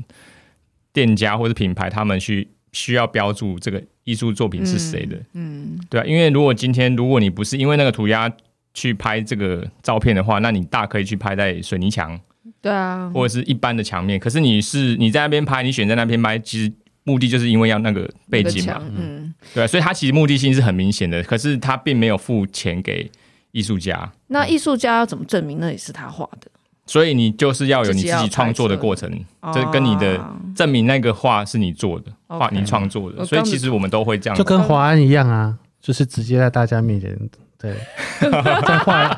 [0.93, 5.17] 店家或者品牌，他们去需要标注这个艺术作品是谁的？
[5.35, 8.31] 嗯，对啊，因为如果今天如果你不是因为那个涂鸦
[8.75, 12.19] 去拍这个照片的话，那你大可以去拍在水泥墙，
[12.61, 14.19] 对啊，或者是一般的墙面。
[14.19, 16.73] 可是你是你在那边拍，你选在那边拍，其实。
[17.05, 23.11] 目的就是因为要那个背景嘛，嗯，对，所以他其实目的性是很明显的，可是他并没有付钱给
[23.51, 24.13] 艺术家。
[24.29, 26.49] 那艺术家要怎么证明那也是他画的？
[26.87, 29.09] 所以你就是要有你自己创作的过程，
[29.55, 30.21] 就跟你的
[30.55, 33.25] 证明那个画是你做的，画你创作的。
[33.25, 37.17] 所以其实我们都会这样，就跟华安一样啊，就是直接在大家面前，
[37.63, 37.73] 对，
[38.67, 39.09] 再画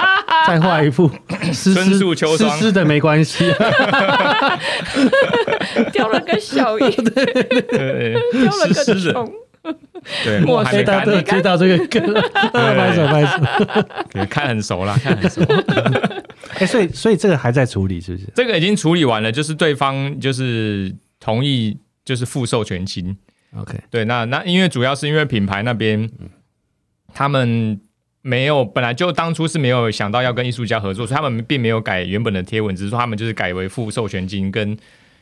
[0.46, 1.10] 再画一幅
[1.52, 3.50] 春树秋霜，湿的没关系。
[5.90, 9.32] 掉了个小鱼，对对对，掉了个虫，
[10.24, 12.00] 对，我还没到接到这个歌，
[12.52, 15.40] 拍手拍手，看很熟了，看很熟。
[16.58, 18.26] 哎，所以所以这个还在处理，是不是？
[18.34, 23.16] 这个已经处理完了，就是对方就是同意，就是付授权金。
[23.56, 26.10] OK，对，那那因为主要是因为品牌那边，
[27.14, 27.80] 他们
[28.24, 34.76] 没有本来就当初是没有想到要跟艺术家合作，所以他们并没有改原本的贴文，只是说他们就是改为付授权金跟。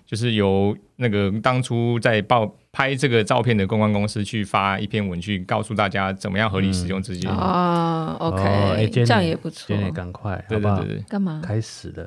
[0.05, 8.15] 就是由那个当初在报拍这个照片的公关公司去发一篇文，去告诉大家怎么样合理使用这些啊。
[8.19, 9.75] OK，这样也不错。
[9.93, 11.41] 赶快，对对对，干嘛？
[11.43, 12.07] 开始了。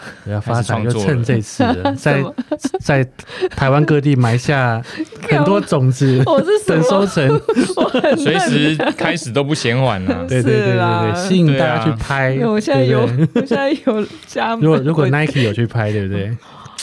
[0.30, 1.64] 要发展，就趁这次
[1.96, 2.24] 在
[2.80, 3.06] 在
[3.50, 4.82] 台湾各地埋下
[5.28, 6.22] 很多种子，
[6.66, 7.40] 等收成，
[8.16, 10.24] 随时开始都不嫌晚了。
[10.28, 12.38] 对对对对对，吸引大家去拍。
[12.44, 13.00] 我现在有，
[13.34, 14.54] 我现在有加。
[14.56, 16.36] 如果如果 Nike 有去拍，对不对？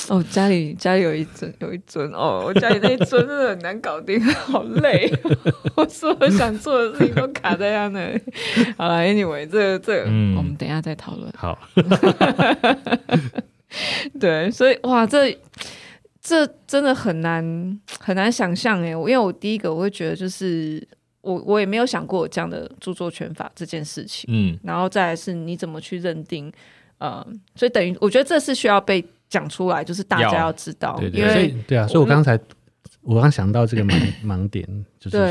[0.10, 5.12] 哦，家里家里有一尊有一尊哦，我家里那一尊真的很难搞定， 好累。
[5.76, 8.22] 我所有想做的事情都卡在他那里。
[8.78, 11.32] 好了，Anyway，这个这个，嗯、我们等一下再讨论。
[11.36, 11.58] 好。
[14.20, 15.36] 对，所以哇，这
[16.22, 18.96] 这真的很难很难想象哎。
[18.96, 20.88] 我因为我第一个我会觉得就是
[21.22, 24.26] 我我也没有想过这样的著作权法这件事情。
[24.28, 26.54] 嗯，然后再来是你怎么去认定？
[27.00, 27.26] 呃，
[27.56, 29.04] 所以等于我觉得这是需要被。
[29.36, 30.56] 讲出来就是大家要。
[30.56, 32.40] 知道，对对对，因为对啊，所以我刚才
[33.02, 34.66] 我刚想到这个 盲盲点，
[34.98, 35.28] 就是说，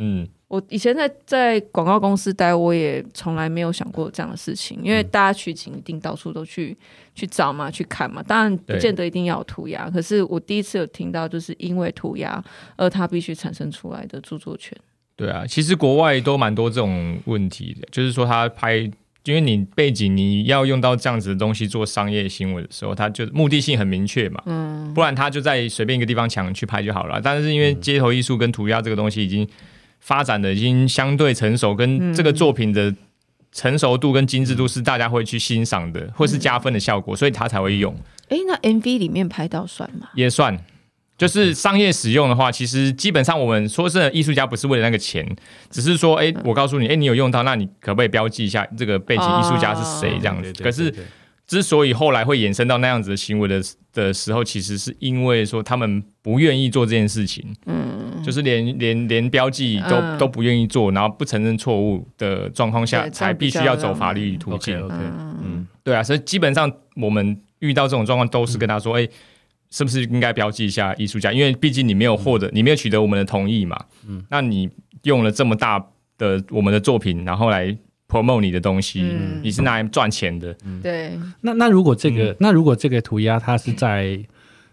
[0.00, 6.76] 嗯，我以前在在广告公司待，我也从来没有想过这样的事情，因为大家取景一定到处都去
[7.14, 12.42] 去找嘛，去看嘛，当然不见得一定要有涂鸦，可是我第一次有听到，就是因为涂鸦
[12.76, 14.76] 而它必须产生出来的著作权。
[15.14, 18.90] 对啊，其实国外都蛮多这种问题的，就是说他拍。
[19.26, 27.20] 因为你背景你要用到这样子的东西做商业行为的时候，它就目的性很明确嘛，嗯，不然他就在随便一个地方抢去拍就好了。
[27.22, 29.46] 但是因为街头艺术跟涂鸦这个东西已经
[30.00, 32.94] 发展的已经相对成熟，跟这个作品的
[33.52, 37.94] 成熟度跟精致度是大家会去欣赏的，或是加分的效果，所以他才会用。
[38.28, 40.08] 哎，那 MV 里面拍到算吗？
[40.14, 40.56] 也算。
[41.16, 45.26] 就是商业使用的话，其实基本上我们说是艺术家不是为了那个钱，
[45.70, 50.52] 只是说，哎，我告诉你，哎，你有用到，那你可不可以标记一下这个背景艺术家是谁这样子？
[50.62, 50.94] 可是
[51.46, 53.62] 之所以后来会衍生到那样子的行为的
[53.94, 64.78] 的时候，其实是因为说他们不愿意做这件事情，嗯，就是连连连标记都都不愿意做，然后不承认错误的状况下，才必须要走法律途径。
[64.84, 64.94] OK，
[65.42, 69.08] 嗯，对啊，所以基本上我们遇到这种状况都是跟他说，哎。
[69.70, 71.32] 是不是应该标记一下艺术家？
[71.32, 73.76] 因为毕竟你没有获得，你没有取得我们的同意嘛。
[74.06, 74.70] 嗯，那你
[75.02, 75.84] 用了这么大
[76.16, 77.76] 的我们的作品，然后来
[78.08, 80.56] promote 你的东西，嗯、你是拿来赚钱的。
[80.64, 81.18] 嗯、对。
[81.40, 84.18] 那那如果这个，嗯、那如果这个涂鸦它是在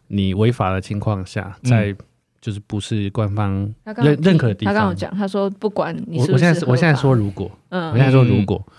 [0.07, 1.95] 你违法的情况下，嗯、在
[2.39, 8.73] 就是不是官方认认可的地方，他刚刚讲，他说不管你是，是我，我现在是我现在说如果，嗯，我现在说如果，嗯、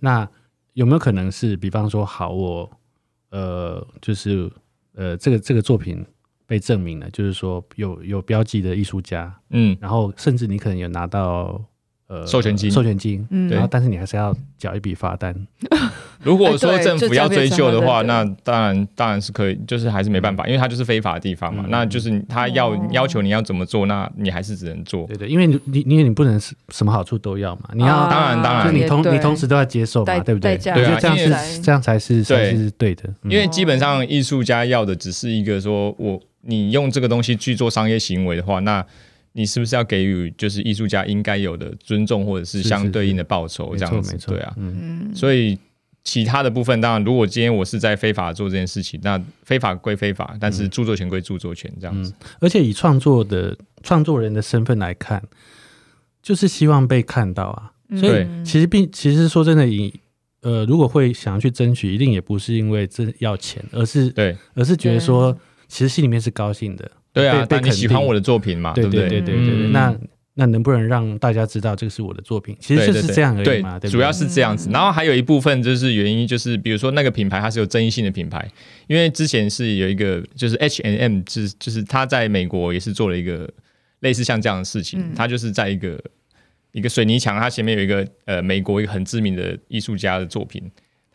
[0.00, 0.28] 那
[0.72, 2.70] 有没有可能是，比方说，好，我
[3.30, 4.50] 呃，就是。
[4.98, 6.04] 呃，这个这个作品
[6.44, 11.64] 被证明了，就是说有有标记的艺术家，嗯，然后甚至你可能有拿到。
[12.08, 15.34] 呃，授权金，授权金，嗯，然后但是你还是要缴一笔罚单。
[16.24, 21.66] 如果说政府要追究的话，那当然当然是可以，就是还是没办法，因为它就是非法的地方嘛。
[21.68, 25.06] 那就是他要要求你要怎么做，那你还是只能做。
[25.06, 26.40] 对对，因为你你因为你不能
[26.70, 30.56] 什么好处都要嘛，你要当然当然，就你同你同时都要接受嘛，对不对？
[30.56, 33.04] 对啊，这样是这样才是才是对的。
[33.24, 38.82] 因为基本上艺术家要的只是一个说我你用这个东西去做商业行为的话，那。
[39.38, 44.18] 你是不是要给予就是艺术家应该有的尊重，或者是相对应的报酬这样子？
[44.26, 45.56] 对啊，嗯，所以
[46.02, 52.12] 其他的部分，当然，如果今天我是在非法做这件事情，那非法归非法，但是著作权归著作权这样子。
[52.18, 55.22] 嗯，而且以创作的创作人的身份来看，
[56.20, 57.72] 就是希望被看到啊。
[57.96, 59.94] 所以其实并其实说真的，以
[60.40, 66.90] 呃，如果会想要去争取，一定也不是因为这要钱，而是对，而是觉得说，其实心里面是高兴的。
[67.18, 68.72] 对啊，但你喜欢我的作品嘛？
[68.72, 69.08] 对不对？
[69.08, 69.68] 对对对对对。
[69.68, 69.94] 那
[70.34, 72.56] 那能不能让大家知道这个是我的作品？
[72.60, 73.76] 其实就是这样而已嘛。
[73.78, 74.70] 对，主要是这样子。
[74.70, 78.48] 然后还有一部分就是原因，就是比如说那个品牌它是有争议性的品牌，
[78.86, 83.50] 因为之前是有一个就是 H and M，就是就是他在美国也是做了一个
[83.98, 86.00] 类似像这样的事情，他就是在一个
[86.70, 90.62] 一个水泥墙，它前面有一个呃美国一个很知名的艺术家的作品。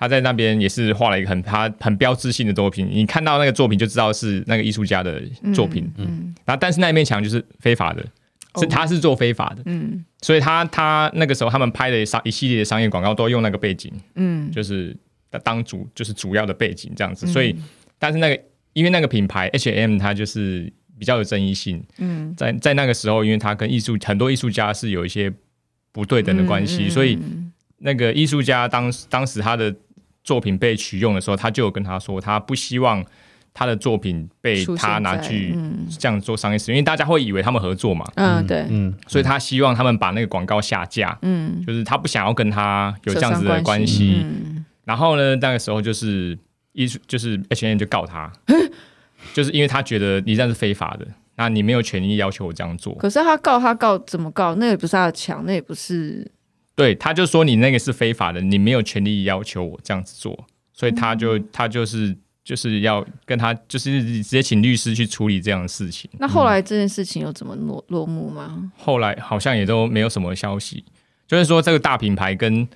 [0.04, 5.22] 他在那边也是画了一个很他很标志性的作品，你看到那个作品就知道是那个艺术家的
[5.56, 5.90] 作品。
[5.96, 8.06] 嗯，嗯，然后但是那一面墙就是非法的，
[8.52, 9.64] 哦、是他是做非法的。
[9.66, 14.94] 嗯，所以他他那个时候他们拍的商一系列的商业广告都用那个背景，嗯，就是
[15.42, 17.26] 当主就是主要的背景这样子。
[17.26, 17.56] 所以，
[17.98, 18.44] 但是那个
[18.74, 21.82] 因为那个品牌 H&M 它就是比较有争议性。
[22.00, 25.32] 嗯，在在那个时候，因为他跟艺术很多艺术家是有一些
[25.94, 27.18] 不对等的关系，所以
[27.78, 29.74] 那个艺术家当当时他的。
[30.24, 33.04] 作品被取用的时候，他就有跟他说，他不希望
[33.54, 35.56] 他的作品被他拿去
[36.00, 38.06] 这样做商业使用，因为大家会以为他们合作嘛。
[38.16, 41.18] 嗯，对，嗯，所以他希望他们把那个广告下架。
[41.22, 44.22] 嗯，就是他不想要跟他有这样子的关系。
[44.24, 46.38] 嗯，然后呢，那个时候就是
[46.72, 48.32] 艺术，就是 H N 就告他，
[49.34, 51.06] 就是因为他觉得你这样是非法的，
[51.36, 52.96] 那你没有权利要求我这样做。
[52.96, 54.56] 可是他告他告怎么告？
[54.56, 56.32] 那也不是他的强，那也不是。
[56.76, 60.48] 对，他就说你那个是非法的，你没有权利要求我这样子做。
[60.74, 66.10] 所以他就他就是就是要跟他就是直接请律师去处理这样的事情。
[66.18, 68.72] 那后来这件事情有怎么落落幕吗？
[68.76, 70.84] 后来好像也都没有什么消息，
[71.28, 72.68] 就是说这个大品牌跟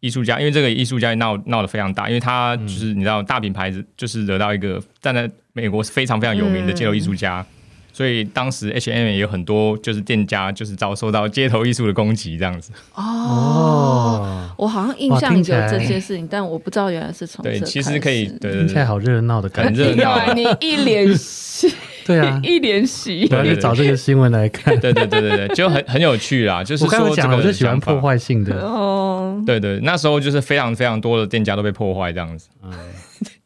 [0.00, 7.40] 艺术家，因为这个艺术家闹闹得非常大，因为他就是你知道大品牌就是惹到一个站在美国是非常非常有名的街头艺术家。
[7.40, 7.54] 嗯
[7.92, 12.70] 所以当时 H&M 也有很多就是店家就是遭受到街头艺术的攻击这样子。
[12.94, 20.32] 哦，我好像印象有这些事情，但我不知道原来是从对，其实可以对，听起来好热闹的感觉，很热闹。
[20.34, 21.72] 你一脸喜，
[22.06, 26.62] 对啊，一脸喜，然后就找这个新闻来看，对对对对对，就很很有趣啦。
[26.62, 28.60] 就是刚，我讲我就喜欢破坏性的。
[28.60, 32.70] 哦，对对，那时候就是非常非常多的店家都被破坏这样子，嗯。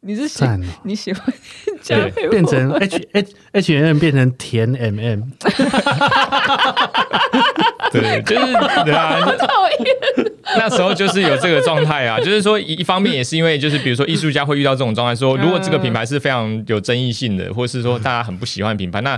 [0.05, 0.43] 你是喜
[0.83, 1.33] 你喜欢
[1.87, 2.29] 对。
[2.29, 5.21] 变成 H H H M 变成甜 M M，
[7.89, 10.31] 对，就是对啊，讨厌。
[10.57, 19.17] 那时候就是有这个状态啊，就是说一方面也是因为就是比如说艺术家会遇到这种状态，说如果这个品牌是非常有争议性的，或是说大家很不喜欢品牌，那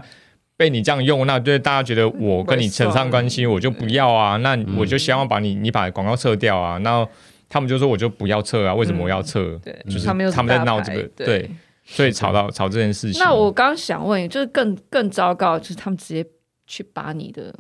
[0.56, 7.08] 被你这样用，那对大家觉得我跟你扯上关系，我就不要啊，那我就希望把你你把广告撤掉啊，那。
[7.48, 9.40] 他们就说：“我就不要撤啊，为什么我要撤？
[9.42, 11.52] 嗯、对，就是他们他们在闹这个，对，对，
[11.86, 13.24] 所以吵到吵这件事情。
[13.24, 16.26] 那我刚刚想问，就是更更糟糕，就是他们直接
[16.66, 17.56] 去把你的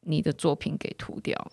[0.00, 1.50] 你的作品给涂掉，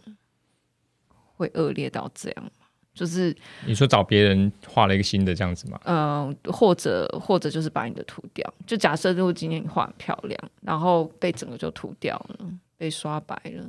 [1.36, 2.52] 会恶劣到这样吗？
[2.94, 3.34] 就是
[3.66, 5.80] 你说找别人画了一个新的这样子吗？
[5.86, 8.54] 嗯，或者或者就是把你的涂掉。
[8.68, 12.46] 就假设如果今天你画很漂亮，然后被整个就涂掉了，
[12.78, 13.66] 被刷白了。”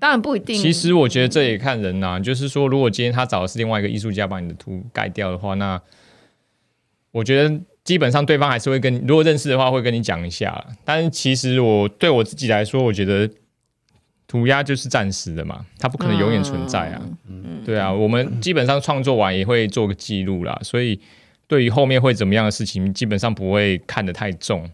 [0.00, 0.56] 当然不一定。
[0.56, 5.78] 其实我觉得这也看人呐、啊，就是说，如果今天他找的是另外一个艺术家把你的图盖掉的话，那
[7.12, 10.64] 我觉得基本上对方还是会跟你，如果认识的话会跟你讲一下。
[10.86, 13.28] 但是其实我对我自己来说，我觉得
[14.26, 17.02] 涂鸦就是暂时的嘛，它不可能永远存在啊。
[17.28, 20.98] 嗯、对啊，我们基本上创作完也会做个记录啦，所以
[21.46, 24.70] 对于后面会怎么样的事情，基本上不会看得太重。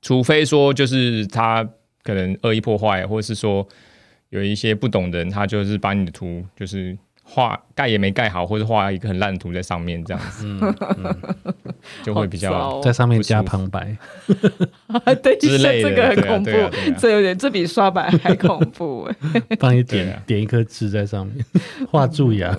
[0.00, 1.68] 除非说就是他
[2.02, 3.68] 可能恶意破坏，或者是说。
[4.30, 11.16] 有一些不懂的人，他就是把你的图就是画盖也没盖好，或者画一个很烂的图在上面，这样子，嗯嗯、
[12.02, 13.96] 就会比较在上面加旁白，
[15.22, 19.02] 对，之类的，这个很恐怖，啊啊啊、这有点这比刷白还恐怖。
[19.04, 21.44] 哎，帮你点、啊、点一颗痣在上面，
[21.90, 22.52] 画蛀牙，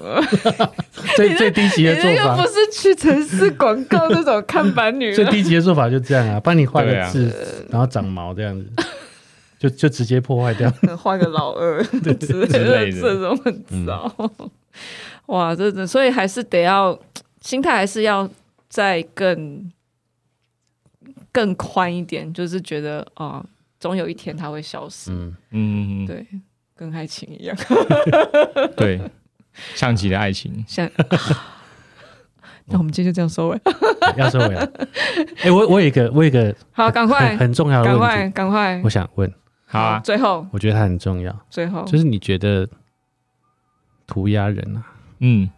[1.15, 7.35] 最最低级的做法，不是屈臣氏广告那种看板女，最低级的做法就这样啊，帮你画个痣，啊、
[7.71, 8.67] 然后长毛这样子。
[9.61, 14.11] 就就直接破坏掉， 换个老二对 之类的，这种很糟。
[14.17, 14.49] 嗯、
[15.27, 16.99] 哇，这这，所以还是得要
[17.41, 18.27] 心态，还是要
[18.67, 19.71] 再更
[21.31, 23.45] 更宽一点，就是觉得啊、哦，
[23.79, 25.11] 总有一天它会消失。
[25.11, 26.25] 嗯嗯，对，
[26.75, 27.55] 跟爱情一样。
[28.75, 28.99] 对，
[29.75, 30.65] 像极了爱情。
[30.67, 30.89] 像，
[32.65, 33.61] 那我们今天就这样收尾，
[34.17, 34.71] 要收尾了。
[35.37, 39.31] 哎、欸，我我有一个，我有一个，好，赶快很，很重要的问题，赶快，赶快，我想问。
[39.71, 41.33] 好啊，最后我觉得它很重要。
[41.49, 42.67] 最后就是你觉得
[44.05, 44.83] 涂鸦人啊，
[45.19, 45.49] 嗯，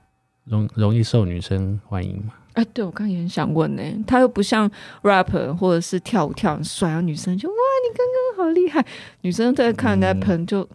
[0.44, 2.34] 容容易受女生欢迎吗？
[2.54, 4.00] 哎、欸，对我刚刚也很想问呢、欸。
[4.06, 4.70] 他又不像
[5.02, 8.06] rapper 或者是跳舞跳很帅啊，女生就哇，你刚
[8.38, 8.86] 刚好厉害。
[9.22, 10.70] 女生在看在喷就、嗯，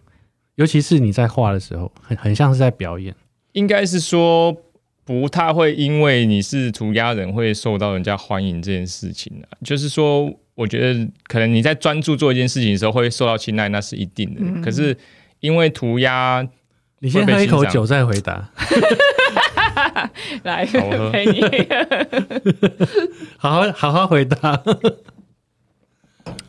[0.57, 3.14] 尤其是你在画的时候，很很像是在表演。
[3.53, 4.53] 应该是说
[5.05, 10.34] 不太会因为你是涂鸦人会受到人家欢迎这件事情啊，就是说。
[10.59, 14.40] 我觉得可能你在专注做一件事情的时候会受到青睐，那是一定的。
[14.40, 14.96] 嗯、可是
[15.38, 16.44] 因为涂鸦，
[16.98, 18.50] 你先喝一口酒再回答。
[20.42, 21.40] 来，我陪你
[23.38, 24.61] 好好好好回答。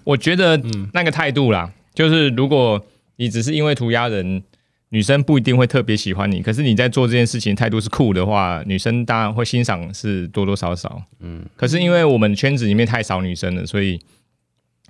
[0.04, 0.60] 我觉得
[0.92, 2.84] 那个态度啦，嗯、就是如果
[3.18, 4.42] 你只是因为涂鸦人。
[4.90, 11.02] 女生不一定会特别喜欢你，可是你在做这件事情态度是酷的话，女生当然会欣赏，是多多少少。
[11.20, 14.02] 嗯，可是因为我们圈子里面太少女生了，所以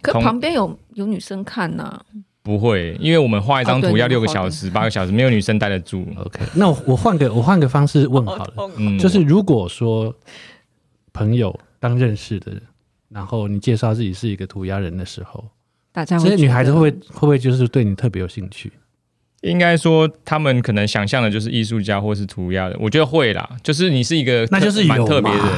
[0.01, 2.05] 可旁边有有女生看呐、啊？
[2.41, 6.07] 不会，因为我们画一张图要六个小时、八个小时，没有女生待得住。
[6.15, 10.15] OK，那我换个我换个方式问好了，嗯，就是如果说
[11.11, 12.61] 朋友当认识的人，
[13.09, 15.43] 然后你介绍自己是一个涂鸦人的时候，
[15.91, 18.71] 大家这些女孩子会不会会不会就是对你特别有兴趣？
[19.41, 23.49] 应该说，他们可能想象的就是艺术家或是涂鸦的，我觉得会啦。
[23.63, 25.57] 就是你是一个，那就是蛮特别的。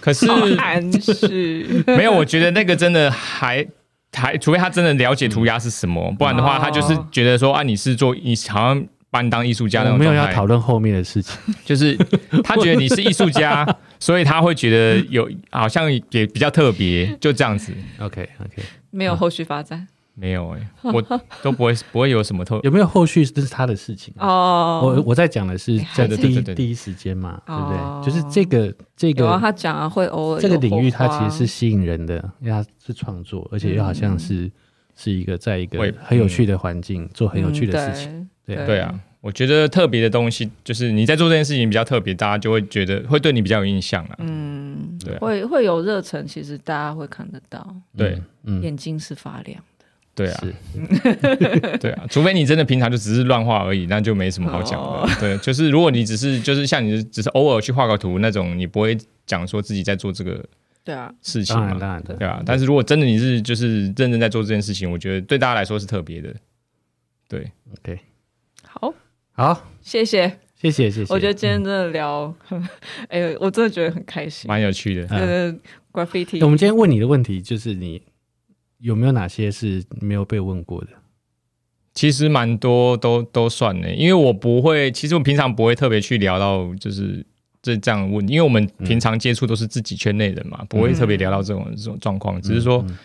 [0.00, 0.26] 可是，
[1.14, 2.12] 是 没有。
[2.12, 3.66] 我觉得那个真的还
[4.12, 9.98] 还，除非他真的了解涂鸦是什么，嗯、不然的话，他就是觉得说啊，你是做你好像把你当艺术家那种。
[9.98, 11.96] 没有要讨论后面的事情，就是
[12.42, 13.66] 他觉得你是艺术家，
[14.00, 17.72] 所以他会觉得有好像也比较特别，就这样子。
[18.00, 19.86] OK OK，没有后续发展。
[20.20, 21.00] 没有哎、欸，我
[21.42, 23.24] 都不会不会有什么特 有没有后续？
[23.24, 24.80] 这是他的事情哦。
[24.84, 28.04] 我我在讲的是在第一第一时间嘛，对不对？
[28.04, 34.50] 就是这个这个他讲啊，会偶尔这个领域，它其实是吸引人的，因为它是创作，而且又好像是
[34.96, 38.28] 是一个在一个很有趣的环境做很有趣的事情。
[38.44, 44.16] 对对啊，我觉得特别的东西就是你在做这件事情比较特别，大家就会觉得会对你比较有印象啊。
[44.18, 47.64] 嗯，对，会会有热忱，其实大家会看得到。
[47.96, 48.20] 对，
[48.62, 49.62] 眼睛是发亮。
[50.18, 50.44] 对啊，
[51.78, 54.86] 对啊，除非你真的平常就只是乱画而已，那就没什么好讲的。
[54.86, 55.20] Oh.
[55.20, 60.44] 对，就是如果你只是就是像你只是偶尔去画个图那种，你不会讲说自己在做这个
[60.82, 62.42] 对啊事情嘛，当然的，对啊。
[62.44, 66.34] 但是如果真的你是就是认真在做这件事情，我觉得对大家来说是特别的。
[67.28, 67.48] 对
[67.78, 68.00] ，OK，
[68.64, 68.92] 好，
[69.32, 70.28] 好，谢谢，
[70.60, 71.14] 谢谢，谢谢。
[71.14, 72.34] 我觉得今天真的聊，
[73.08, 75.06] 哎、嗯欸，我真的觉得很开心，蛮有趣的。
[75.10, 75.54] 呃
[75.92, 76.42] ，graffiti。
[76.42, 78.02] 我们今天问你的问题就是你。
[78.78, 80.88] 有没有哪些是没有被问过的？
[81.94, 87.26] 其实蛮多都都算呢，因为我不会，其实我平常不会特别去聊到就是
[87.60, 92.40] 这这样问，因为我们平常接触都是自己圈内人嘛，嗯、不会特别聊到这种、嗯、这种状况。
[92.40, 92.96] 只是说、嗯、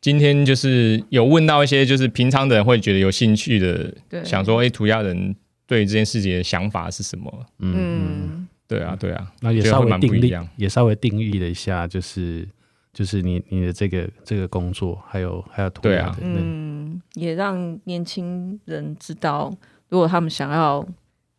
[0.00, 3.94] 今天就是有问到一些就是平常的人会觉得有兴趣的，
[4.24, 5.36] 想说哎，涂鸦人
[5.68, 7.46] 对这件事情的想法是什么？
[7.60, 12.48] 嗯，对啊，对啊，那也稍微定义，也稍微定义了一下，就是。
[12.92, 19.50] 就是你你的这个这个工作，还有还有涂鸦的，对啊，嗯，也让年轻人知道，
[19.88, 20.86] 如果他们想要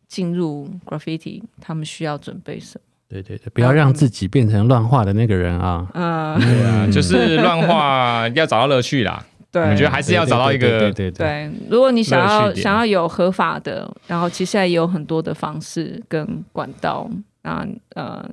[0.08, 2.84] 进入 graffiti，他们需要准备什么？
[3.08, 5.88] 对对对，不要让自己变成乱画的那个人啊！
[5.94, 9.24] 嗯，对啊，就是乱画要找到乐趣啦。
[9.52, 11.48] 对，我觉得还是要找到一个对对对。
[11.70, 17.08] 如果你想要想要有合法的，然后其实也有很多的方式跟管道，
[17.42, 18.28] 那呃，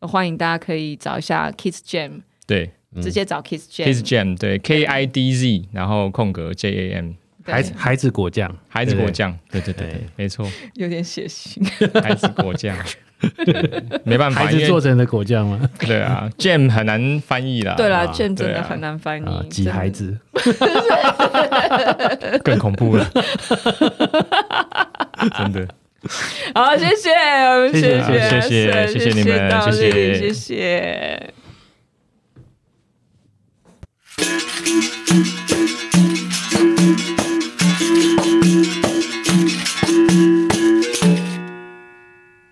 [0.00, 2.22] 欢迎大家可以找一下 Kids Jam。
[2.46, 2.70] 对，
[3.00, 7.12] 直接找 Kiss Jam，Kiss Jam，对，K I D Z，然后空格 J A M，
[7.44, 9.60] 孩子孩子果酱，孩子果酱，对。
[9.60, 11.62] 对对，没错，有点血腥，
[12.02, 12.76] 孩子果酱，
[14.04, 15.60] 没办法，孩子做成的果酱吗？
[15.80, 20.18] 对啊，Jam 很难翻译啦，对啦，Jam 真的很难翻译，挤孩子，
[22.42, 23.10] 更恐怖了，
[25.38, 25.66] 真的。
[26.54, 27.10] 好，谢谢，
[27.72, 31.34] 谢谢，谢谢，谢谢你们，谢谢，谢谢。
[34.16, 34.58] Thank
[38.18, 38.23] you.